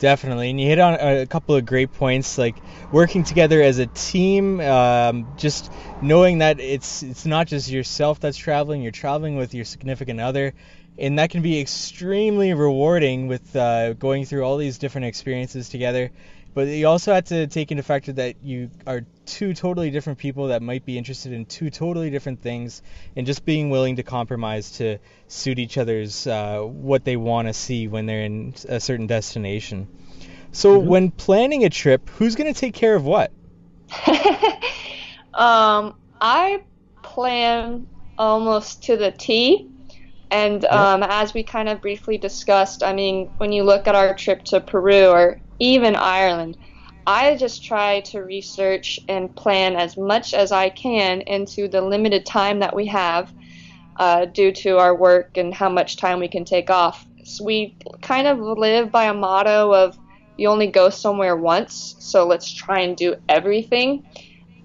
[0.00, 2.56] Definitely, and you hit on a couple of great points, like
[2.90, 4.58] working together as a team.
[4.58, 9.66] Um, just knowing that it's it's not just yourself that's traveling; you're traveling with your
[9.66, 10.54] significant other,
[10.98, 16.10] and that can be extremely rewarding with uh, going through all these different experiences together.
[16.52, 20.48] But you also have to take into factor that you are two totally different people
[20.48, 22.82] that might be interested in two totally different things,
[23.14, 27.54] and just being willing to compromise to suit each other's uh, what they want to
[27.54, 29.86] see when they're in a certain destination.
[30.52, 33.30] So when planning a trip, who's going to take care of what?
[35.34, 36.62] um, I
[37.02, 37.86] plan
[38.18, 39.68] almost to the T.
[40.32, 44.14] And um, as we kind of briefly discussed, I mean, when you look at our
[44.14, 46.58] trip to Peru or even Ireland,
[47.06, 52.26] I just try to research and plan as much as I can into the limited
[52.26, 53.32] time that we have
[53.98, 57.06] uh, due to our work and how much time we can take off.
[57.24, 59.98] So we kind of live by a motto of
[60.36, 64.04] you only go somewhere once, so let's try and do everything.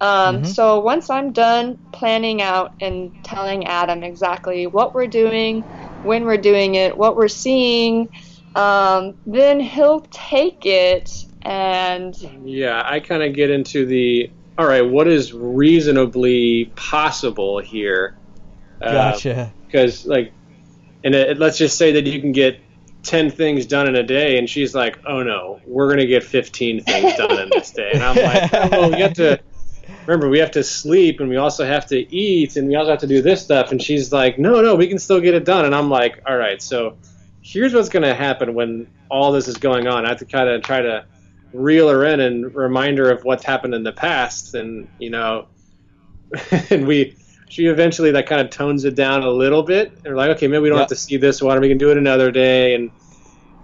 [0.00, 0.46] Um, Mhm.
[0.46, 5.64] So once I'm done planning out and telling Adam exactly what we're doing,
[6.02, 8.08] when we're doing it, what we're seeing,
[8.56, 14.80] um, then he'll take it and Yeah, I kind of get into the all right.
[14.80, 18.16] What is reasonably possible here?
[18.80, 19.52] Uh, Gotcha.
[19.66, 20.32] Because like,
[21.04, 22.58] and it, let's just say that you can get
[23.02, 26.82] ten things done in a day, and she's like, "Oh no, we're gonna get fifteen
[26.82, 29.40] things done in this day," and I'm like, oh, "Well, we have to."
[30.06, 33.00] Remember, we have to sleep and we also have to eat and we also have
[33.00, 33.72] to do this stuff.
[33.72, 35.64] And she's like, no, no, we can still get it done.
[35.64, 36.96] And I'm like, all right, so
[37.52, 40.04] here's what's going to happen when all this is going on.
[40.04, 41.04] I have to kind of try to
[41.52, 44.54] reel her in and remind her of what's happened in the past.
[44.54, 45.46] And, you know,
[46.70, 47.16] and we,
[47.48, 49.92] she eventually that kind of tones it down a little bit.
[50.04, 50.82] And we're like, okay, maybe we don't Yeah.
[50.82, 51.60] have to see this one.
[51.60, 52.74] We can do it another day.
[52.74, 52.90] And,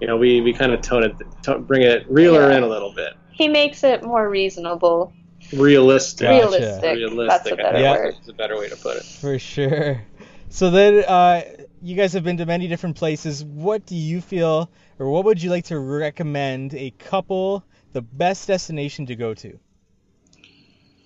[0.01, 2.69] you know, we, we kind of tone it, to, bring it, reel her in a
[2.69, 3.15] little bit.
[3.31, 5.13] he makes it more reasonable.
[5.53, 6.29] Realistic.
[6.29, 6.41] Gotcha.
[6.47, 6.95] Realistic.
[6.97, 7.29] Realistic.
[7.29, 7.93] That's a I better think Yeah.
[7.93, 8.15] word.
[8.23, 9.03] is a better way to put it.
[9.03, 10.03] For sure.
[10.51, 11.43] So then, uh,
[11.83, 13.45] you guys have been to many different places.
[13.45, 18.47] What do you feel, or what would you like to recommend a couple the best
[18.47, 19.59] destination to go to?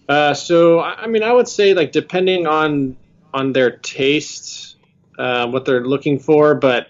[0.09, 2.97] Uh, so I mean, I would say like depending on
[3.33, 4.77] on their tastes,
[5.19, 6.89] uh, what they're looking for, but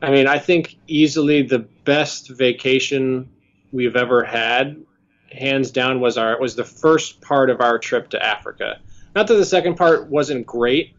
[0.00, 3.30] I mean, I think easily the best vacation
[3.72, 4.82] we've ever had,
[5.30, 8.80] hands down, was our was the first part of our trip to Africa.
[9.14, 10.94] Not that the second part wasn't great,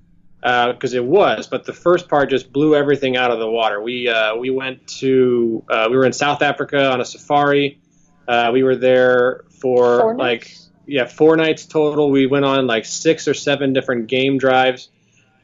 [0.45, 3.81] because it was, but the first part just blew everything out of the water.
[3.81, 7.79] We uh, we went to uh, we were in South Africa on a safari.
[8.27, 10.69] Uh, we were there for Four like nights?
[10.85, 12.11] yeah, four nights total.
[12.11, 14.89] We went on like six or seven different game drives,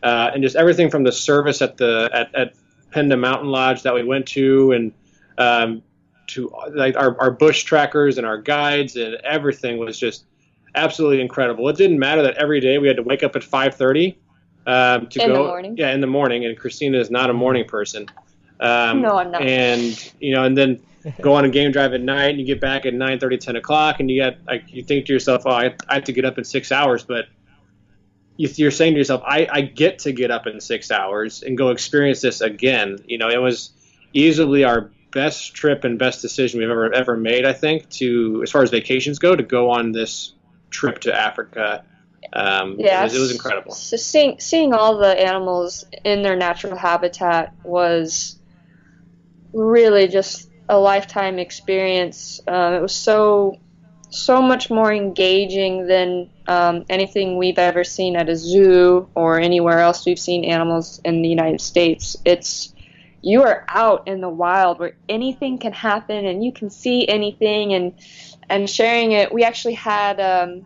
[0.03, 2.53] uh, and just everything from the service at the at, at
[2.91, 4.93] Penda Mountain Lodge that we went to, and
[5.39, 5.81] um,
[6.27, 10.25] to like our, our bush trackers and our guides, and everything was just
[10.75, 11.67] absolutely incredible.
[11.69, 14.19] It didn't matter that every day we had to wake up at five thirty
[14.65, 15.47] um, to In the go.
[15.47, 15.75] morning?
[15.77, 18.07] Yeah, in the morning, and Christina is not a morning person.
[18.59, 19.41] Um, No, I'm not.
[19.41, 20.81] And you know, and then
[21.21, 23.55] go on a game drive at night and you get back at 9 30, 10
[23.55, 26.25] o'clock and you get like you think to yourself oh I, I have to get
[26.25, 27.25] up in six hours but
[28.37, 31.69] you're saying to yourself I, I get to get up in six hours and go
[31.69, 33.71] experience this again you know it was
[34.13, 38.51] easily our best trip and best decision we've ever ever made I think to as
[38.51, 40.33] far as vacations go to go on this
[40.69, 41.83] trip to Africa
[42.33, 46.35] um, Yeah, it, was, it was incredible So seeing seeing all the animals in their
[46.35, 48.39] natural habitat was
[49.53, 52.39] really just a lifetime experience.
[52.47, 53.59] Um, it was so
[54.09, 59.79] so much more engaging than um, anything we've ever seen at a zoo or anywhere
[59.79, 62.17] else we've seen animals in the United States.
[62.25, 62.73] It's
[63.21, 67.73] you are out in the wild where anything can happen and you can see anything
[67.73, 67.93] and
[68.49, 69.33] and sharing it.
[69.33, 70.65] We actually had um,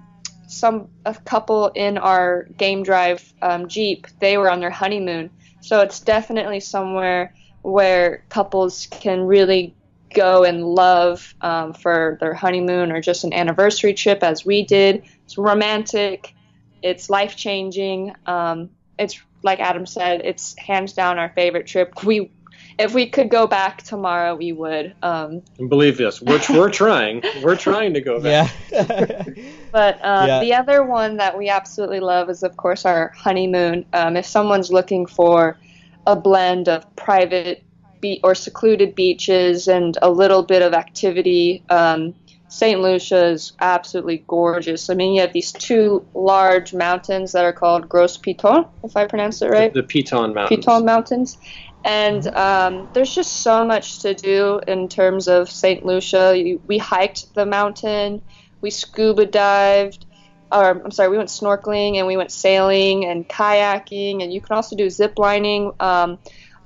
[0.56, 4.08] some a couple in our game drive um, Jeep.
[4.20, 5.30] They were on their honeymoon,
[5.62, 9.76] so it's definitely somewhere where couples can really
[10.14, 15.04] go and love um, for their honeymoon or just an anniversary trip, as we did.
[15.26, 16.34] It's romantic,
[16.82, 18.16] it's life changing.
[18.26, 22.04] Um, it's like Adam said, it's hands down our favorite trip.
[22.04, 22.32] We
[22.78, 24.96] if we could go back tomorrow, we would.
[25.02, 27.24] Um, and believe us, we're, we're trying.
[27.42, 28.54] We're trying to go back.
[28.72, 29.24] Yeah.
[29.72, 30.40] but uh, yeah.
[30.42, 33.86] the other one that we absolutely love is, of course, our honeymoon.
[33.94, 35.58] Um, if someone's looking for
[36.06, 37.64] a blend of private
[38.02, 42.14] be- or secluded beaches and a little bit of activity, um,
[42.48, 42.80] St.
[42.80, 44.90] Lucia is absolutely gorgeous.
[44.90, 49.08] I mean, you have these two large mountains that are called Gros Piton, if I
[49.08, 49.74] pronounce it right.
[49.74, 50.66] The, the Piton Mountains.
[50.66, 51.38] Piton Mountains.
[51.86, 55.86] And um, there's just so much to do in terms of St.
[55.86, 56.58] Lucia.
[56.66, 58.24] We hiked the mountain,
[58.60, 60.08] we scuba dived,
[60.52, 64.56] or I'm sorry, we went snorkeling and we went sailing and kayaking, and you can
[64.56, 65.72] also do zip lining.
[65.80, 66.18] Um,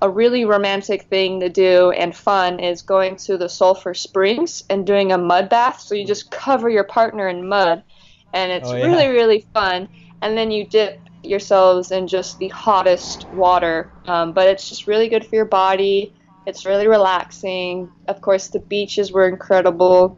[0.01, 4.87] a really romantic thing to do and fun is going to the Sulphur Springs and
[4.87, 5.81] doing a mud bath.
[5.81, 7.83] So you just cover your partner in mud,
[8.33, 8.85] and it's oh, yeah.
[8.85, 9.89] really, really fun.
[10.21, 13.91] And then you dip yourselves in just the hottest water.
[14.05, 16.13] Um, but it's just really good for your body.
[16.45, 17.91] It's really relaxing.
[18.07, 20.17] Of course, the beaches were incredible.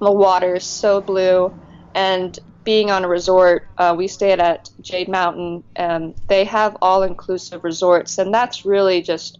[0.00, 1.54] The water is so blue.
[1.94, 5.64] And being on a resort, uh, we stayed at Jade Mountain.
[5.76, 9.38] and they have all inclusive resorts, and that's really just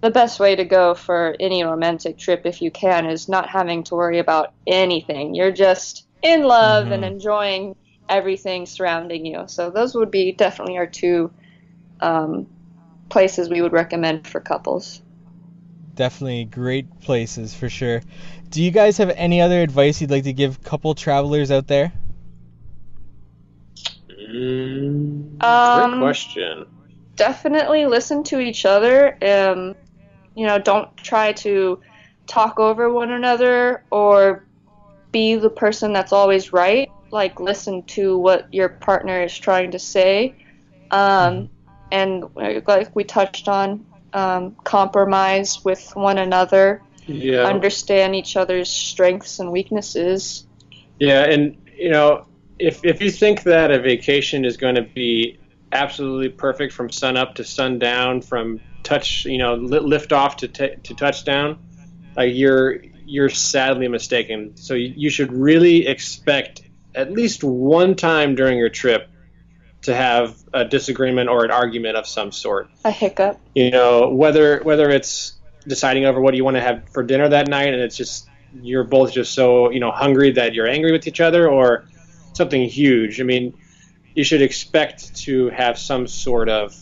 [0.00, 3.82] the best way to go for any romantic trip if you can is not having
[3.84, 5.34] to worry about anything.
[5.34, 6.92] You're just in love mm-hmm.
[6.92, 7.76] and enjoying
[8.08, 9.44] everything surrounding you.
[9.46, 11.30] So those would be definitely our two
[12.00, 12.46] um,
[13.08, 15.00] places we would recommend for couples.
[15.94, 18.02] Definitely great places for sure.
[18.50, 21.92] Do you guys have any other advice you'd like to give couple travelers out there?
[24.10, 26.66] Mm, um, great question.
[27.16, 29.16] Definitely listen to each other.
[29.22, 29.76] Um,
[30.34, 31.80] you know, don't try to
[32.26, 34.44] talk over one another or
[35.12, 39.78] be the person that's always right like listen to what your partner is trying to
[39.78, 40.34] say,
[40.90, 41.48] um,
[41.92, 47.44] and like we touched on, um, compromise with one another, yeah.
[47.44, 50.46] understand each other's strengths and weaknesses.
[50.98, 52.26] Yeah, and you know,
[52.58, 55.38] if if you think that a vacation is going to be
[55.70, 60.74] absolutely perfect from sun up to sundown, from touch, you know, lift off to t-
[60.82, 61.58] to touchdown,
[62.16, 64.56] like you're you're sadly mistaken.
[64.56, 66.63] So you should really expect
[66.94, 69.08] at least one time during your trip
[69.82, 72.70] to have a disagreement or an argument of some sort.
[72.84, 73.38] A hiccup.
[73.54, 75.34] You know, whether whether it's
[75.66, 78.28] deciding over what you want to have for dinner that night and it's just
[78.62, 81.84] you're both just so, you know, hungry that you're angry with each other or
[82.34, 83.20] something huge.
[83.20, 83.54] I mean,
[84.14, 86.74] you should expect to have some sort of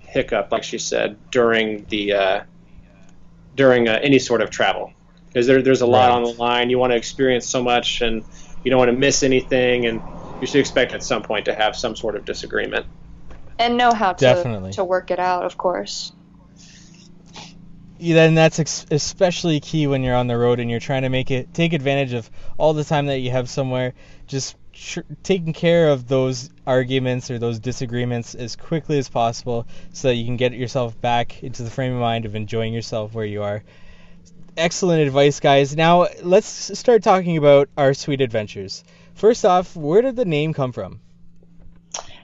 [0.00, 2.42] hiccup, like she said, during the uh,
[3.54, 4.92] during uh, any sort of travel,
[5.28, 6.16] because there, there's a lot right.
[6.16, 6.70] on the line.
[6.70, 8.24] You want to experience so much, and
[8.64, 10.00] you don't want to miss anything, and
[10.40, 12.86] you should expect at some point to have some sort of disagreement.
[13.58, 14.72] And know how to Definitely.
[14.72, 16.12] to work it out, of course.
[17.98, 21.08] Yeah, then that's ex- especially key when you're on the road and you're trying to
[21.08, 23.94] make it take advantage of all the time that you have somewhere.
[24.26, 30.08] Just tr- taking care of those arguments or those disagreements as quickly as possible, so
[30.08, 33.24] that you can get yourself back into the frame of mind of enjoying yourself where
[33.24, 33.62] you are
[34.56, 35.76] excellent advice, guys.
[35.76, 38.84] Now let's start talking about our sweet adventures.
[39.14, 41.00] First off, where did the name come from?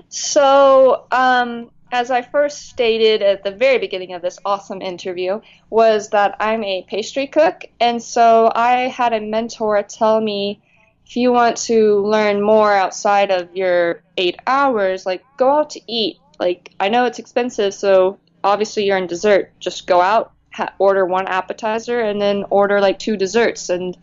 [0.08, 6.10] So, um, as I first stated at the very beginning of this awesome interview, was
[6.10, 10.60] that I'm a pastry cook, and so I had a mentor tell me
[11.06, 15.80] if you want to learn more outside of your eight hours, like go out to
[15.86, 16.18] eat.
[16.38, 19.52] Like I know it's expensive, so obviously you're in dessert.
[19.58, 23.70] Just go out, ha- order one appetizer and then order like two desserts.
[23.70, 23.96] And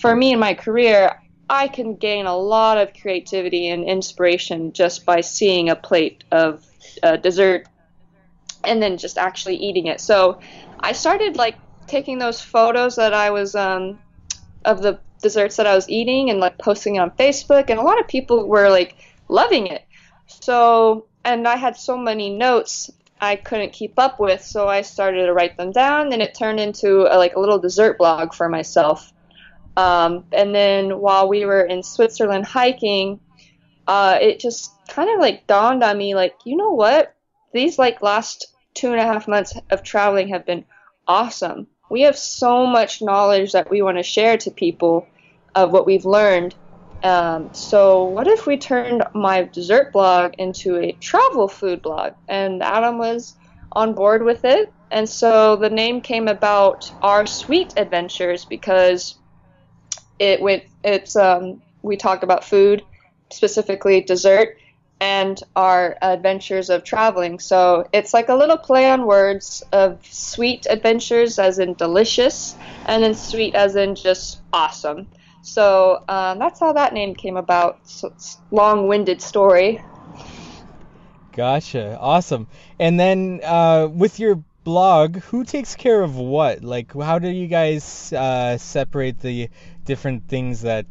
[0.00, 5.06] for me in my career, I can gain a lot of creativity and inspiration just
[5.06, 6.64] by seeing a plate of
[7.02, 7.68] uh, dessert
[8.64, 10.00] and then just actually eating it.
[10.00, 10.40] So
[10.80, 13.98] I started like taking those photos that I was um,
[14.64, 17.82] of the desserts that I was eating and like posting it on Facebook, and a
[17.82, 18.96] lot of people were like
[19.28, 19.84] loving it.
[20.26, 22.90] So and I had so many notes
[23.22, 26.58] I couldn't keep up with, so I started to write them down, and it turned
[26.58, 29.12] into a, like a little dessert blog for myself.
[29.76, 33.20] Um, and then while we were in Switzerland hiking,
[33.86, 37.14] uh, it just kind of like dawned on me, like, you know what?
[37.54, 40.64] These like last two and a half months of traveling have been
[41.06, 41.68] awesome.
[41.88, 45.06] We have so much knowledge that we want to share to people
[45.54, 46.56] of what we've learned
[47.02, 52.12] um, so what if we turned my dessert blog into a travel food blog?
[52.28, 53.34] And Adam was
[53.72, 59.16] on board with it, and so the name came about our sweet adventures because
[60.18, 60.64] it went.
[60.84, 62.84] It's um, we talk about food,
[63.32, 64.56] specifically dessert,
[65.00, 67.40] and our adventures of traveling.
[67.40, 72.54] So it's like a little play on words of sweet adventures, as in delicious,
[72.86, 75.08] and then sweet as in just awesome.
[75.42, 77.88] So um, that's how that name came about.
[77.88, 78.14] So
[78.50, 79.82] long-winded story.
[81.32, 81.98] Gotcha.
[81.98, 82.46] Awesome.
[82.78, 86.62] And then uh, with your blog, who takes care of what?
[86.62, 89.48] Like, how do you guys uh, separate the
[89.84, 90.86] different things that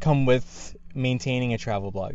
[0.00, 2.14] come with maintaining a travel blog?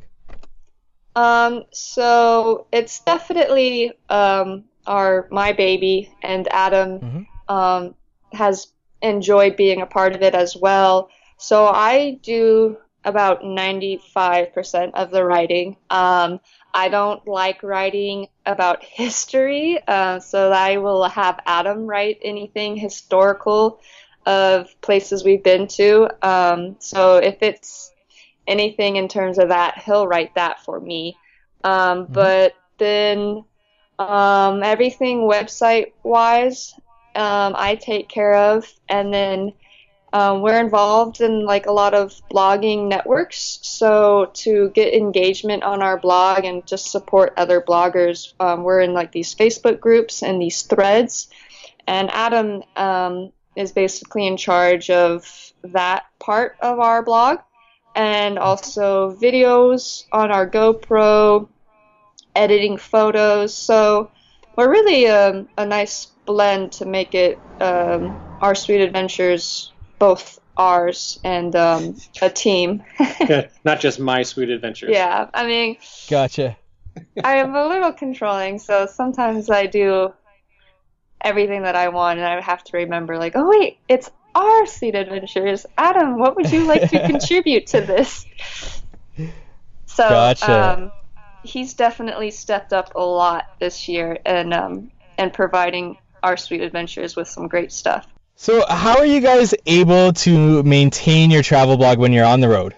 [1.16, 7.54] Um, so it's definitely um, our my baby, and Adam mm-hmm.
[7.56, 7.96] um,
[8.32, 8.68] has
[9.02, 11.10] enjoyed being a part of it as well.
[11.40, 15.78] So I do about 95% of the writing.
[15.90, 16.42] Um,
[16.74, 23.80] I don't like writing about history, uh, so I will have Adam write anything historical
[24.26, 26.10] of places we've been to.
[26.22, 27.94] Um, so if it's
[28.46, 31.18] anything in terms of that, he'll write that for me.
[31.64, 32.14] Um, mm-hmm.
[32.14, 33.46] But then
[33.98, 36.74] um, everything website wise,
[37.16, 39.54] um, I take care of, and then
[40.12, 43.60] um, we're involved in like a lot of blogging networks.
[43.62, 48.94] So to get engagement on our blog and just support other bloggers, um, we're in
[48.94, 51.30] like these Facebook groups and these threads.
[51.88, 57.40] And Adam um, is basically in charge of that part of our blog
[57.96, 61.50] and also videos on our GoPro,
[62.36, 63.54] editing photos.
[63.54, 64.10] So
[64.56, 71.20] we're really um, a nice blend to make it um, our sweet adventures both ours
[71.24, 72.84] and um, a team.
[73.00, 74.92] yeah, not just my sweet adventures.
[74.94, 75.78] Yeah, I mean.
[76.10, 76.58] Gotcha.
[77.24, 80.14] I am a little controlling, so sometimes I do
[81.22, 84.96] everything that I want, and I have to remember, like, oh wait, it's our sweet
[84.96, 85.66] adventures.
[85.78, 88.26] Adam, what would you like to contribute to this?
[89.86, 90.78] So, gotcha.
[90.78, 90.92] um,
[91.44, 97.18] he's definitely stepped up a lot this year and um, and providing our sweet adventures
[97.18, 98.08] with some great stuff.
[98.42, 102.48] So, how are you guys able to maintain your travel blog when you're on the
[102.48, 102.74] road?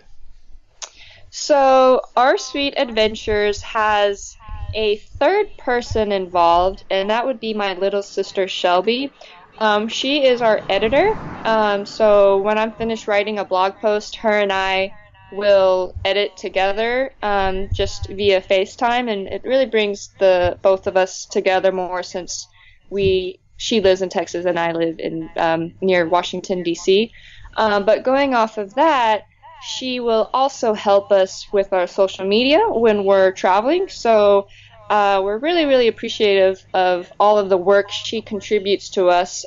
[1.30, 4.36] So, our Sweet Adventures has
[4.74, 9.14] a third person involved, and that would be my little sister Shelby.
[9.60, 11.14] Um, she is our editor.
[11.46, 14.92] Um, so, when I'm finished writing a blog post, her and I
[15.32, 21.28] will edit together um, just via FaceTime, and it really brings the both of us
[21.28, 22.48] together more since
[22.90, 27.12] we she lives in Texas and I live in um, near Washington D.C.
[27.56, 29.22] Um, but going off of that,
[29.60, 33.88] she will also help us with our social media when we're traveling.
[33.88, 34.48] So
[34.90, 39.46] uh, we're really, really appreciative of all of the work she contributes to us.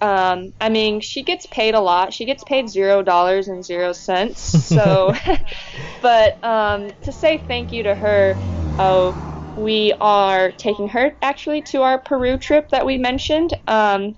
[0.00, 2.14] Um, I mean, she gets paid a lot.
[2.14, 4.40] She gets paid zero dollars and zero cents.
[4.40, 5.12] So,
[6.02, 8.38] but um, to say thank you to her,
[8.78, 9.18] oh
[9.56, 13.54] we are taking her actually to our Peru trip that we mentioned.
[13.66, 14.16] Um,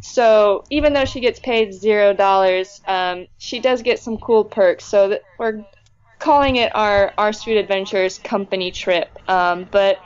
[0.00, 4.84] so even though she gets paid zero dollars, um, she does get some cool perks.
[4.84, 5.64] So we're
[6.18, 9.08] calling it our our Sweet Adventures company trip.
[9.28, 9.98] Um, but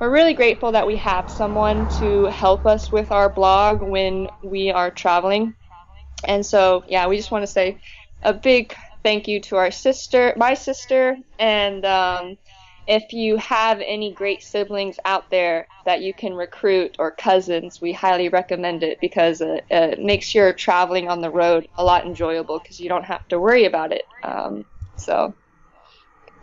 [0.00, 4.70] we're really grateful that we have someone to help us with our blog when we
[4.70, 5.54] are traveling.
[6.26, 7.80] And so yeah, we just want to say
[8.22, 12.36] a big thank you to our sister, my sister, and um,
[12.86, 17.92] if you have any great siblings out there that you can recruit or cousins, we
[17.92, 22.58] highly recommend it because it, it makes your traveling on the road a lot enjoyable
[22.58, 24.04] because you don't have to worry about it.
[24.22, 24.64] Um,
[24.96, 25.34] so.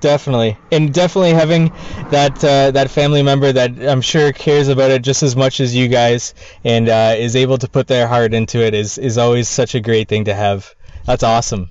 [0.02, 1.72] Definitely, and definitely having
[2.10, 5.74] that uh, that family member that I'm sure cares about it just as much as
[5.74, 6.34] you guys,
[6.66, 9.80] and uh, is able to put their heart into it is is always such a
[9.80, 10.76] great thing to have.
[11.06, 11.70] That's awesome.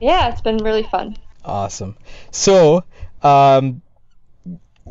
[0.00, 1.16] Yeah, it's been really fun.
[1.44, 1.96] Awesome.
[2.30, 2.84] So,
[3.22, 3.82] um,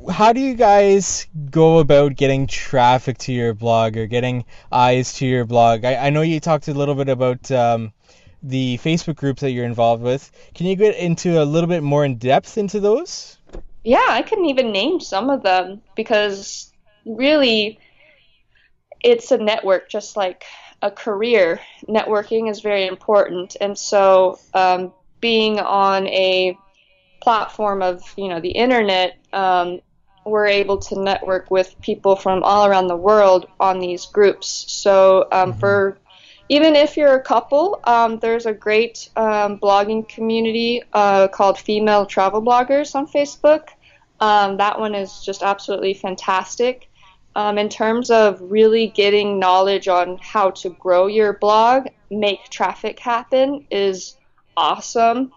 [0.09, 5.25] how do you guys go about getting traffic to your blog or getting eyes to
[5.25, 5.85] your blog?
[5.85, 7.93] I, I know you talked a little bit about um,
[8.41, 10.31] the Facebook groups that you're involved with.
[10.55, 13.37] Can you get into a little bit more in depth into those?
[13.83, 16.71] Yeah, I couldn't even name some of them because
[17.05, 17.79] really
[19.03, 20.45] it's a network just like
[20.81, 21.59] a career.
[21.87, 23.57] Networking is very important.
[23.59, 26.57] And so um, being on a
[27.21, 29.79] platform of you know the internet, um,
[30.25, 34.65] we're able to network with people from all around the world on these groups.
[34.67, 35.59] So um, mm-hmm.
[35.59, 35.97] for
[36.49, 42.05] even if you're a couple, um, there's a great um, blogging community uh, called Female
[42.05, 43.69] Travel Bloggers on Facebook.
[44.19, 46.89] Um, that one is just absolutely fantastic.
[47.35, 52.99] um, in terms of really getting knowledge on how to grow your blog, make traffic
[52.99, 54.17] happen is
[54.57, 55.31] awesome.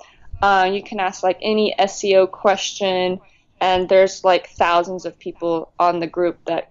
[0.45, 3.19] Uh, you can ask like any SEO question,
[3.63, 6.71] and there's like thousands of people on the group that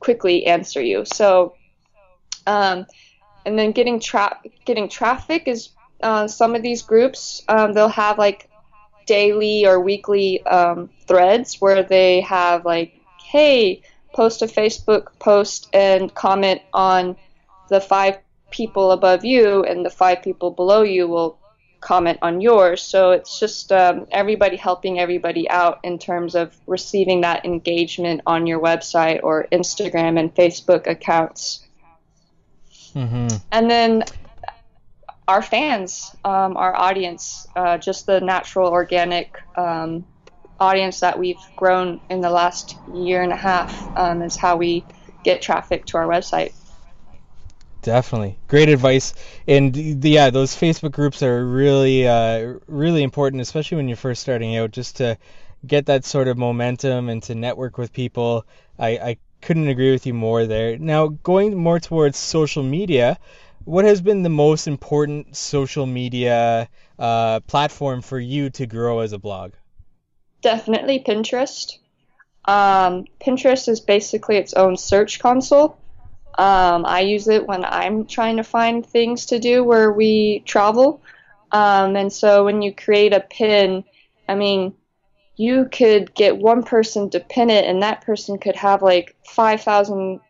[0.00, 1.06] quickly answer you.
[1.06, 1.54] So,
[2.46, 2.84] um,
[3.46, 5.70] and then getting tra- getting traffic is
[6.02, 8.50] uh, some of these groups um, they'll have like
[9.06, 13.80] daily or weekly um, threads where they have like, hey,
[14.12, 17.16] post a Facebook post and comment on
[17.70, 18.18] the five
[18.50, 21.39] people above you, and the five people below you will
[21.80, 22.82] comment on yours.
[22.82, 28.46] So it's just um, everybody helping everybody out in terms of receiving that engagement on
[28.46, 31.66] your website or Instagram and Facebook accounts.
[32.94, 33.36] Mm-hmm.
[33.50, 34.04] And then
[35.26, 40.04] our fans, um, our audience, uh, just the natural, organic um,
[40.58, 44.84] audience that we've grown in the last year and a half um, is how we
[45.24, 46.52] get traffic to our website.
[47.82, 49.14] Definitely, great advice.
[49.48, 54.56] And yeah, those Facebook groups are really, uh, really important, especially when you're first starting
[54.56, 55.16] out, just to
[55.66, 58.44] get that sort of momentum and to network with people.
[58.78, 60.76] I, I couldn't agree with you more there.
[60.78, 63.18] Now, going more towards social media,
[63.64, 66.68] what has been the most important social media
[66.98, 69.52] uh, platform for you to grow as a blog?
[70.42, 71.78] Definitely Pinterest.
[72.46, 75.79] Um, Pinterest is basically its own search console.
[76.38, 81.02] Um, I use it when I'm trying to find things to do where we travel.
[81.52, 83.84] Um, and so when you create a pin,
[84.28, 84.74] I mean,
[85.36, 90.20] you could get one person to pin it, and that person could have like 5,000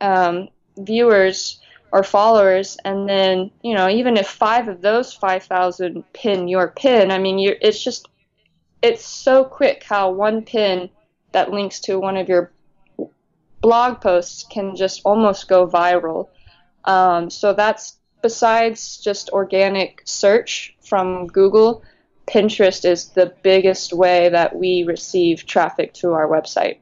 [0.00, 1.60] um, viewers
[1.92, 2.76] or followers.
[2.84, 7.38] And then, you know, even if five of those 5,000 pin your pin, I mean,
[7.60, 8.08] it's just,
[8.82, 10.90] it's so quick how one pin
[11.32, 12.52] that links to one of your
[13.60, 16.28] blog posts can just almost go viral.
[16.84, 21.82] Um, so that's besides just organic search from Google,
[22.26, 26.78] Pinterest is the biggest way that we receive traffic to our website.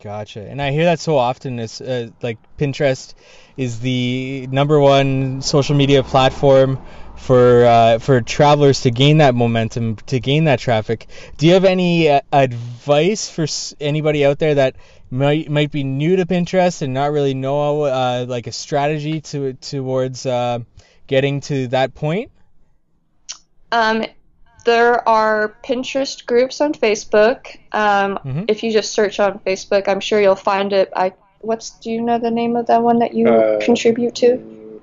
[0.00, 0.40] Gotcha.
[0.40, 3.14] And I hear that so often is uh, like Pinterest
[3.56, 6.80] is the number one social media platform
[7.16, 11.06] for uh, for travelers to gain that momentum, to gain that traffic.
[11.36, 13.46] Do you have any uh, advice for
[13.80, 14.74] anybody out there that
[15.12, 19.52] might might be new to Pinterest and not really know uh, like a strategy to
[19.54, 20.60] towards uh,
[21.06, 22.30] getting to that point?
[23.70, 24.06] Um,
[24.64, 27.58] there are Pinterest groups on Facebook.
[27.72, 28.44] Um, mm-hmm.
[28.48, 30.90] If you just search on Facebook, I'm sure you'll find it.
[30.96, 34.80] I what's do you know the name of that one that you uh, contribute to?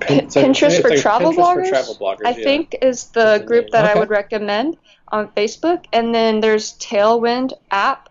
[0.00, 2.26] P- Pinterest, for, like travel Pinterest for travel bloggers.
[2.26, 2.44] I yeah.
[2.44, 3.92] think is the group that okay.
[3.92, 4.78] I would recommend
[5.08, 5.84] on Facebook.
[5.92, 8.09] And then there's Tailwind app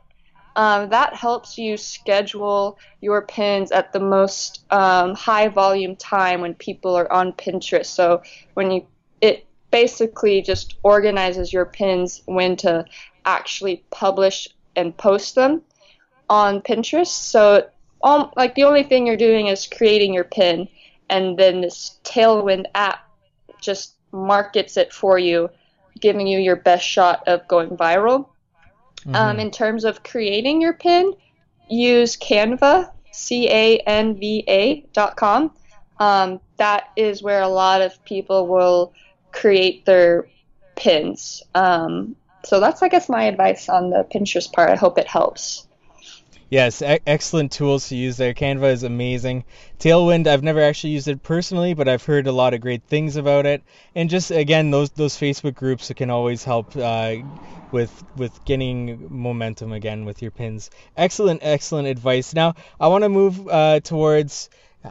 [0.56, 6.54] um, that helps you schedule your pins at the most um, high volume time when
[6.54, 7.86] people are on Pinterest.
[7.86, 8.24] So
[8.54, 8.86] when you
[9.22, 12.86] it basically just organizes your pins when to
[13.26, 15.62] actually publish and post them
[16.30, 17.08] on Pinterest.
[17.08, 17.70] So
[18.04, 20.68] um, like the only thing you're doing is creating your pin,
[21.10, 23.00] and then this Tailwind app
[23.62, 25.50] just markets it for you,
[26.00, 28.28] giving you your best shot of going viral.
[29.00, 29.16] Mm-hmm.
[29.16, 31.14] Um, in terms of creating your pin,
[31.70, 35.52] use Canva, C A N V A dot com.
[36.00, 38.94] Um, that is where a lot of people will
[39.32, 40.28] create their
[40.76, 41.44] pins.
[41.56, 44.70] Um, so that's, I guess, my advice on the Pinterest part.
[44.70, 45.68] I hope it helps.
[46.52, 48.34] Yes, e- excellent tools to use there.
[48.34, 49.46] Canva is amazing.
[49.80, 53.18] Tailwind, I've never actually used it personally, but I've heard a lot of great things
[53.18, 53.64] about it.
[53.94, 57.18] And just again, those those Facebook groups can always help uh,
[57.70, 60.72] with with getting momentum again with your pins.
[60.98, 62.34] Excellent, excellent advice.
[62.34, 64.50] Now I want to move uh, towards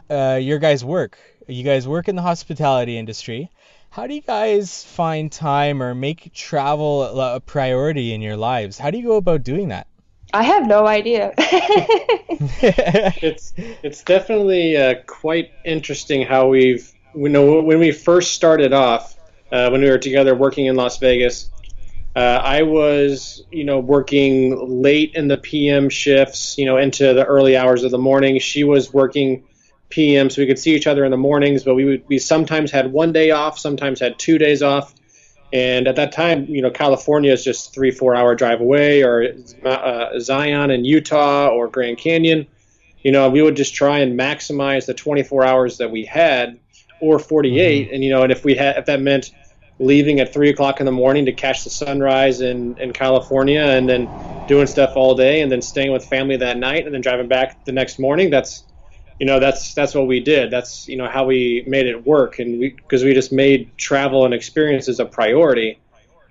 [0.09, 1.17] uh, your guys' work.
[1.45, 3.51] You guys work in the hospitality industry.
[3.89, 8.77] How do you guys find time or make travel a priority in your lives?
[8.77, 9.88] How do you go about doing that?
[10.33, 11.33] I have no idea.
[11.37, 19.17] it's it's definitely uh, quite interesting how we've you know when we first started off
[19.51, 21.49] uh, when we were together working in Las Vegas.
[22.15, 27.25] Uh, I was you know working late in the PM shifts, you know into the
[27.25, 28.39] early hours of the morning.
[28.39, 29.45] She was working
[29.89, 31.63] PM, so we could see each other in the mornings.
[31.63, 34.93] But we would, we sometimes had one day off, sometimes had two days off.
[35.51, 39.33] And at that time, you know, California is just three, four hour drive away, or
[39.65, 42.45] uh, Zion in Utah, or Grand Canyon.
[43.01, 46.59] You know, we would just try and maximize the 24 hours that we had,
[46.99, 47.85] or 48.
[47.85, 47.93] Mm-hmm.
[47.93, 49.31] And you know, and if we had, if that meant
[49.79, 53.87] leaving at three o'clock in the morning to catch the sunrise in, in California and
[53.87, 54.09] then
[54.47, 57.63] doing stuff all day and then staying with family that night and then driving back
[57.65, 58.29] the next morning.
[58.29, 58.63] That's,
[59.19, 60.49] you know, that's, that's what we did.
[60.49, 62.39] That's, you know, how we made it work.
[62.39, 65.79] And we, cause we just made travel and experiences a priority.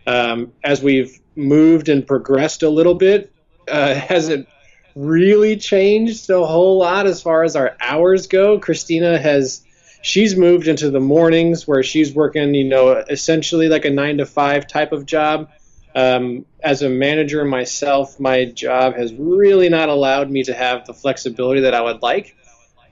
[0.07, 3.33] Um, as we've moved and progressed a little bit,
[3.69, 4.49] uh, hasn't
[4.95, 8.59] really changed a whole lot as far as our hours go.
[8.59, 9.63] Christina has,
[10.03, 14.27] she's moved into the mornings where she's working, you know, essentially like a nine to
[14.27, 15.51] five type of job.
[15.95, 20.95] Um, as a manager myself, my job has really not allowed me to have the
[20.95, 22.37] flexibility that I would like.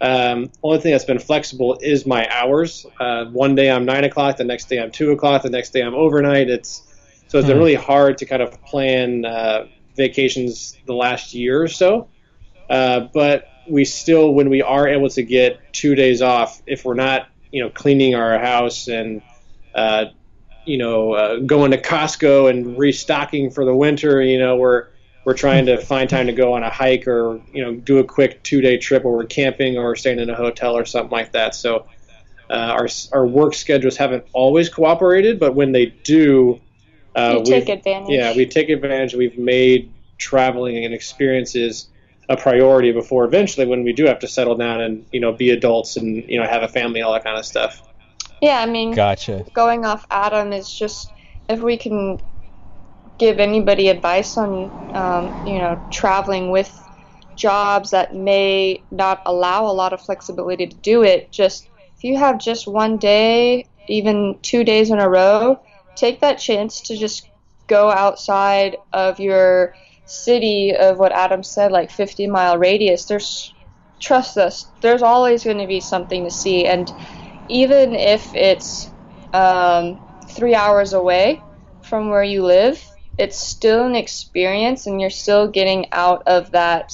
[0.01, 2.87] Um, only thing that's been flexible is my hours.
[3.01, 5.81] Uh, one day I'm nine o'clock, the next day I'm two o'clock, the next day
[5.81, 6.51] I'm overnight.
[6.51, 6.83] It's
[7.29, 7.63] so it's been hmm.
[7.63, 9.67] really hard to kind of plan uh,
[9.97, 12.09] vacations the last year or so.
[12.69, 16.95] Uh, but we still, when we are able to get two days off, if we're
[16.95, 19.23] not, you know, cleaning our house and,
[19.75, 20.07] uh,
[20.65, 24.89] you know, uh, going to Costco and restocking for the winter, you know, we're
[25.27, 28.05] we're trying to find time to go on a hike or you know do a
[28.05, 31.33] quick two day trip where we're camping or staying in a hotel or something like
[31.33, 31.55] that.
[31.55, 31.87] So
[32.49, 36.61] uh, our our work schedules haven't always cooperated, but when they do,
[37.17, 38.11] uh, we take advantage.
[38.11, 39.15] Yeah, we take advantage.
[39.15, 41.89] We've made traveling and experiences
[42.29, 45.51] a priority before eventually when we do have to settle down and you know be
[45.51, 47.83] adults and you know have a family all that kind of stuff
[48.41, 51.13] yeah i mean gotcha going off adam is just
[51.49, 52.19] if we can
[53.19, 56.73] give anybody advice on um, you know traveling with
[57.37, 62.17] jobs that may not allow a lot of flexibility to do it just if you
[62.17, 65.59] have just one day even two days in a row
[65.97, 67.29] take that chance to just
[67.67, 69.75] go outside of your
[70.07, 73.53] city of what Adam said, like 50 mile radius, there's,
[74.01, 76.67] trust us, there's always going to be something to see.
[76.67, 76.91] And
[77.49, 78.93] even if it's
[79.33, 81.43] um, three hours away
[81.83, 82.85] from where you live,
[83.19, 86.93] it's still an experience and you're still getting out of that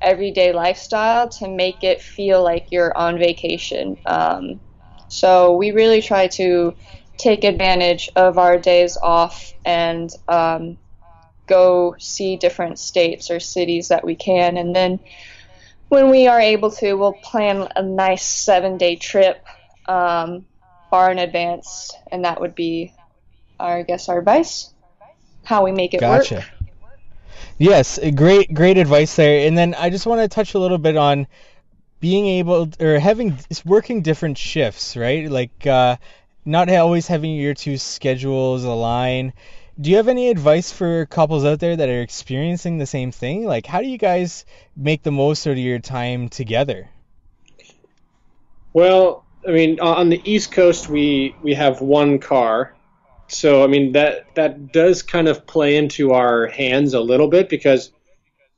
[0.00, 3.96] everyday lifestyle to make it feel like you're on vacation.
[4.04, 4.60] Um,
[5.08, 6.74] so we really try to
[7.16, 10.76] take advantage of our days off and um,
[11.46, 14.56] go see different states or cities that we can.
[14.56, 15.00] And then
[15.88, 19.42] when we are able to, we'll plan a nice seven day trip
[19.86, 20.44] um,
[20.90, 21.92] far in advance.
[22.10, 22.92] And that would be,
[23.60, 24.73] our, I guess, our advice,
[25.44, 26.36] how we make it gotcha.
[26.36, 26.44] work.
[27.58, 29.46] Yes, great, great advice there.
[29.46, 31.26] And then I just want to touch a little bit on
[32.00, 35.30] being able or having working different shifts, right?
[35.30, 35.96] Like uh,
[36.44, 39.32] not always having your two schedules align
[39.80, 43.44] do you have any advice for couples out there that are experiencing the same thing?
[43.44, 44.44] Like, how do you guys
[44.76, 46.88] make the most out of your time together?
[48.72, 52.74] Well, I mean, on the East Coast, we we have one car,
[53.28, 57.48] so I mean that that does kind of play into our hands a little bit
[57.48, 57.90] because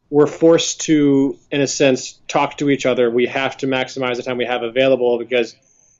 [0.08, 3.10] we're forced to, in a sense, talk to each other.
[3.10, 5.56] We have to maximize the time we have available because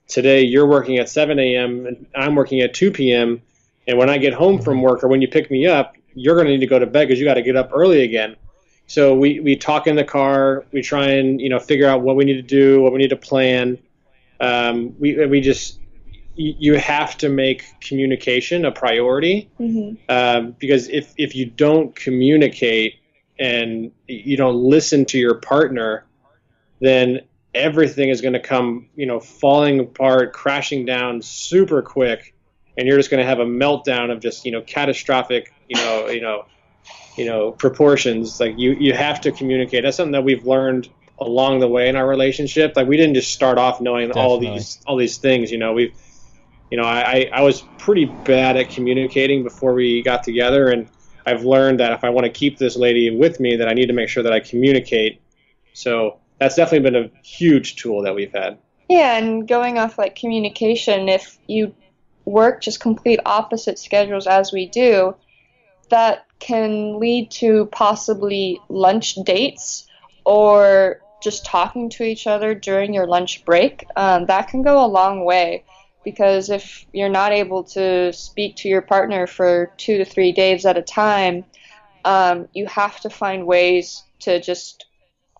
[0.07, 1.85] today you're working at 7 a.m.
[1.85, 3.41] and I'm working at 2 p.m
[3.87, 6.47] and when I get home from work or when you pick me up, you're going
[6.47, 8.35] to need to go to bed because you got to get up early again.
[8.87, 10.65] So we, we talk in the car.
[10.71, 13.09] We try and you know figure out what we need to do, what we need
[13.09, 13.77] to plan.
[14.39, 15.79] Um, we we just
[16.37, 19.95] you have to make communication a priority mm-hmm.
[20.09, 22.95] um, because if if you don't communicate
[23.39, 26.05] and you don't listen to your partner,
[26.79, 27.21] then
[27.53, 32.33] everything is going to come you know falling apart, crashing down super quick
[32.77, 36.07] and you're just going to have a meltdown of just you know catastrophic you know
[36.07, 36.45] you know
[37.17, 40.87] you know proportions like you you have to communicate that's something that we've learned
[41.19, 44.29] along the way in our relationship like we didn't just start off knowing Definitely.
[44.29, 45.93] all these all these things you know we've
[46.69, 50.89] you know I, I was pretty bad at communicating before we got together and
[51.25, 53.87] i've learned that if i want to keep this lady with me that i need
[53.87, 55.21] to make sure that i communicate.
[55.73, 58.57] So that's definitely been a huge tool that we've had.
[58.89, 61.75] Yeah and going off like communication if you
[62.27, 65.15] work just complete opposite schedules as we do,
[65.89, 69.87] that can lead to possibly lunch dates
[70.25, 73.85] or just talking to each other during your lunch break.
[73.95, 75.63] Um, that can go a long way
[76.07, 80.65] because if you're not able to speak to your partner for two to three days
[80.65, 81.43] at a time,
[82.05, 84.85] um, you have to find ways to just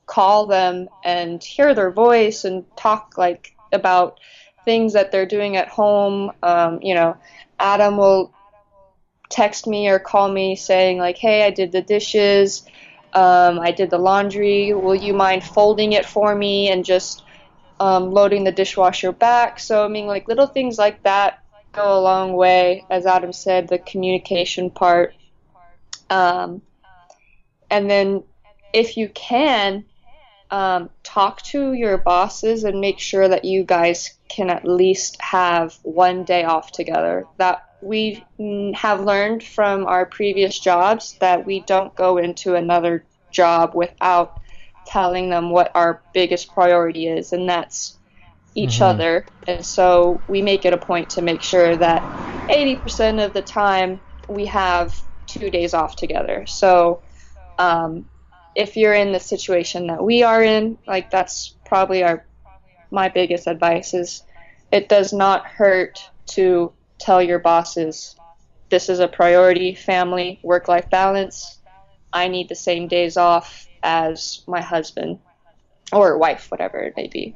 [0.07, 4.20] call them and hear their voice and talk like about
[4.65, 6.34] things that they're doing at home.
[6.43, 7.15] Um, you know,
[7.57, 8.34] Adam will
[9.30, 12.68] text me or call me saying like, "Hey, I did the dishes.
[13.13, 14.74] Um, I did the laundry.
[14.74, 17.24] Will you mind folding it for me and just
[17.80, 22.01] um, loading the dishwasher back?" So I mean, like little things like that go a
[22.01, 22.86] long way.
[22.89, 25.13] As Adam said, the communication part.
[26.09, 26.61] Um,
[27.69, 28.23] and then
[28.73, 29.86] if you can,
[30.49, 35.78] um, talk to your bosses and make sure that you guys can at least have
[35.84, 37.25] one day off together.
[37.38, 38.23] That we
[38.73, 44.39] have learned from our previous jobs that we don't go into another job without
[44.88, 47.98] telling them what our biggest priority is, and that's
[48.56, 48.84] each mm-hmm.
[48.84, 49.26] other.
[49.48, 52.02] And so we make it a point to make sure that
[52.48, 56.46] 80% of the time we have two days off together.
[56.48, 57.02] So
[57.60, 58.10] um,
[58.56, 62.26] if you're in the situation that we are in, like that's probably our
[62.90, 64.24] my biggest advice is
[64.72, 68.16] it does not hurt to tell your bosses
[68.70, 71.60] this is a priority, family, work life balance.
[72.12, 75.19] I need the same days off as my husband
[75.91, 77.36] or wife, whatever it may be.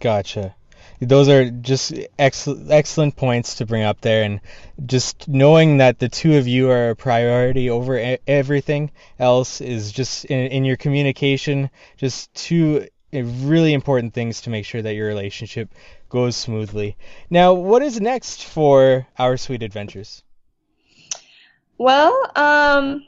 [0.00, 0.54] Gotcha.
[1.00, 4.40] Those are just excellent excellent points to bring up there, and
[4.84, 10.24] just knowing that the two of you are a priority over everything else is just
[10.24, 11.70] in, in your communication.
[11.96, 15.72] Just two really important things to make sure that your relationship
[16.08, 16.96] goes smoothly.
[17.30, 20.22] Now, what is next for our sweet adventures?
[21.78, 23.04] Well, um,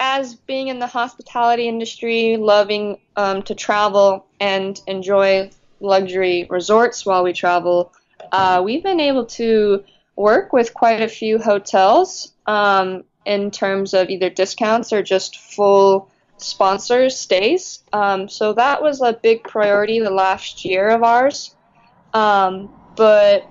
[0.00, 7.24] as being in the hospitality industry, loving um, to travel and enjoy luxury resorts while
[7.24, 7.92] we travel,
[8.32, 9.84] uh, we've been able to
[10.16, 16.10] work with quite a few hotels um, in terms of either discounts or just full
[16.38, 17.82] sponsors stays.
[17.92, 21.54] Um, so that was a big priority the last year of ours.
[22.14, 23.48] Um, but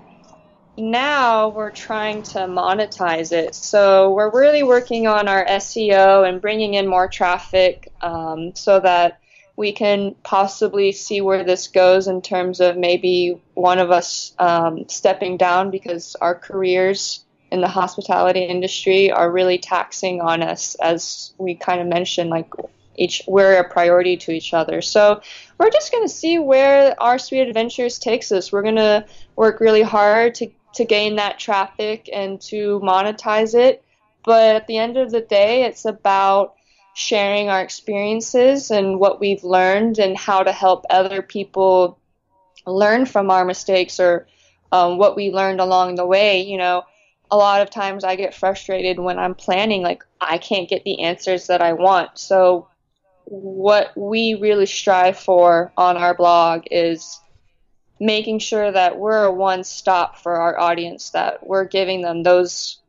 [0.78, 3.56] now we're trying to monetize it.
[3.56, 9.20] So we're really working on our SEO and bringing in more traffic um, so that
[9.56, 14.88] we can possibly see where this goes in terms of maybe one of us um,
[14.88, 21.34] stepping down because our careers in the hospitality industry are really taxing on us, as
[21.40, 22.52] we kind of mentioned, like
[22.98, 24.82] each we're a priority to each other.
[24.82, 25.22] So
[25.58, 28.52] we're just going to see where our sweet adventures takes us.
[28.52, 29.06] We're going to
[29.36, 33.84] work really hard to to gain that traffic and to monetize it.
[34.24, 36.55] But at the end of the day, it's about
[36.93, 41.99] sharing our experiences and what we've learned and how to help other people
[42.65, 44.28] learn from our mistakes or
[44.72, 46.41] um, what we learned along the way.
[46.41, 46.84] You know,
[47.30, 51.01] a lot of times I get frustrated when I'm planning, like, I can't get the
[51.01, 52.18] answers that I want.
[52.18, 52.68] So
[53.26, 57.20] what we really strive for on our blog is
[58.00, 62.80] making sure that we're a one stop for our audience, that we're giving them those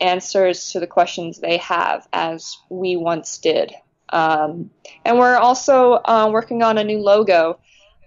[0.00, 3.74] answers to the questions they have as we once did.
[4.10, 4.70] Um,
[5.04, 7.58] and we're also uh, working on a new logo.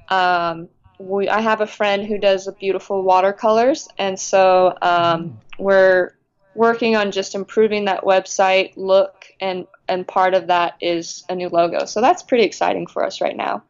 [0.10, 6.14] Um, we, I have a friend who does beautiful watercolors, and so um, we're
[6.56, 11.50] working on just improving that website look and and part of that is a new
[11.50, 11.86] logo.
[11.86, 13.64] So that's pretty exciting for us right now.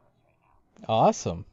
[0.87, 1.45] Awesome.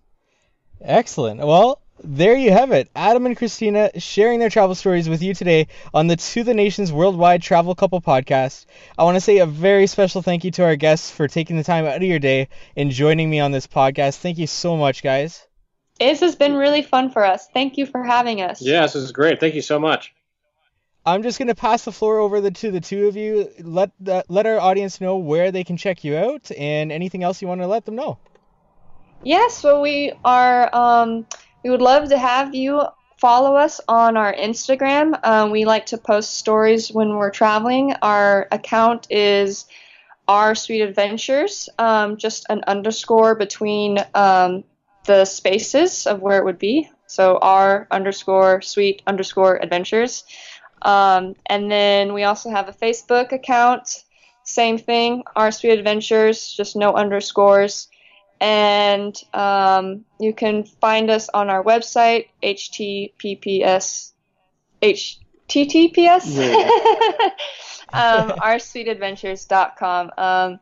[0.80, 1.40] Excellent.
[1.40, 2.90] Well, there you have it.
[2.94, 6.92] Adam and Christina sharing their travel stories with you today on the To the Nations
[6.92, 8.66] Worldwide Travel Couple podcast.
[8.98, 11.64] I want to say a very special thank you to our guests for taking the
[11.64, 14.18] time out of your day and joining me on this podcast.
[14.18, 15.46] Thank you so much, guys.
[15.98, 17.48] This has been really fun for us.
[17.54, 18.60] Thank you for having us.
[18.60, 19.40] Yes, this is great.
[19.40, 20.12] Thank you so much.
[21.06, 23.50] I'm just gonna pass the floor over the, to the two of you.
[23.60, 27.40] Let the, let our audience know where they can check you out and anything else
[27.40, 28.18] you want to let them know.
[29.24, 30.74] Yes, well, we are.
[30.74, 31.26] Um,
[31.62, 32.82] we would love to have you
[33.16, 35.18] follow us on our Instagram.
[35.24, 37.94] Um, we like to post stories when we're traveling.
[38.02, 39.64] Our account is
[40.28, 44.62] our sweet adventures, um, just an underscore between um,
[45.06, 46.90] the spaces of where it would be.
[47.06, 50.24] So our underscore sweet underscore adventures.
[50.82, 54.04] Um, and then we also have a Facebook account.
[54.42, 57.88] Same thing, our sweet adventures, just no underscores.
[58.44, 64.12] And um, you can find us on our website, https,
[64.82, 67.30] https, yeah.
[67.92, 70.10] um, oursweetadventures.com.
[70.18, 70.60] Um,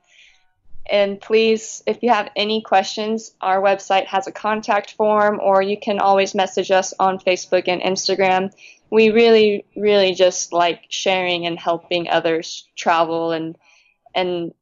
[0.89, 5.77] and please, if you have any questions, our website has a contact form, or you
[5.77, 8.53] can always message us on Facebook and Instagram
[8.93, 13.57] we really, really just like sharing and helping others travel and
[14.15, 14.53] and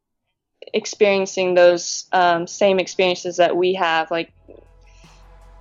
[0.73, 4.11] experiencing those um, same experiences that we have.
[4.11, 4.33] Like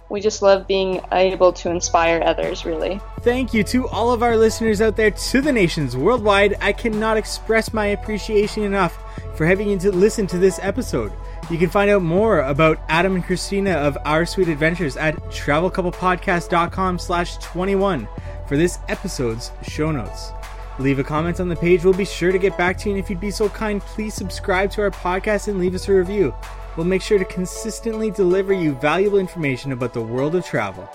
[0.10, 3.00] we just love being able to inspire others, really.
[3.22, 6.56] Thank you to all of our listeners out there, to the nations worldwide.
[6.62, 8.98] I cannot express my appreciation enough
[9.36, 11.12] for having you to listen to this episode.
[11.50, 17.00] You can find out more about Adam and Christina of Our Sweet Adventures at travelcouplepodcast.com
[17.00, 18.08] slash 21
[18.48, 20.32] for this episode's show notes.
[20.80, 21.84] Leave a comment on the page.
[21.84, 22.96] We'll be sure to get back to you.
[22.96, 25.94] And if you'd be so kind, please subscribe to our podcast and leave us a
[25.94, 26.34] review.
[26.78, 30.90] We'll make sure to consistently deliver you valuable information about the world of travel.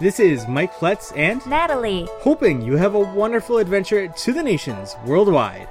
[0.00, 2.08] This is Mike Pletz and Natalie.
[2.14, 5.68] hoping you have a wonderful adventure to the nations worldwide.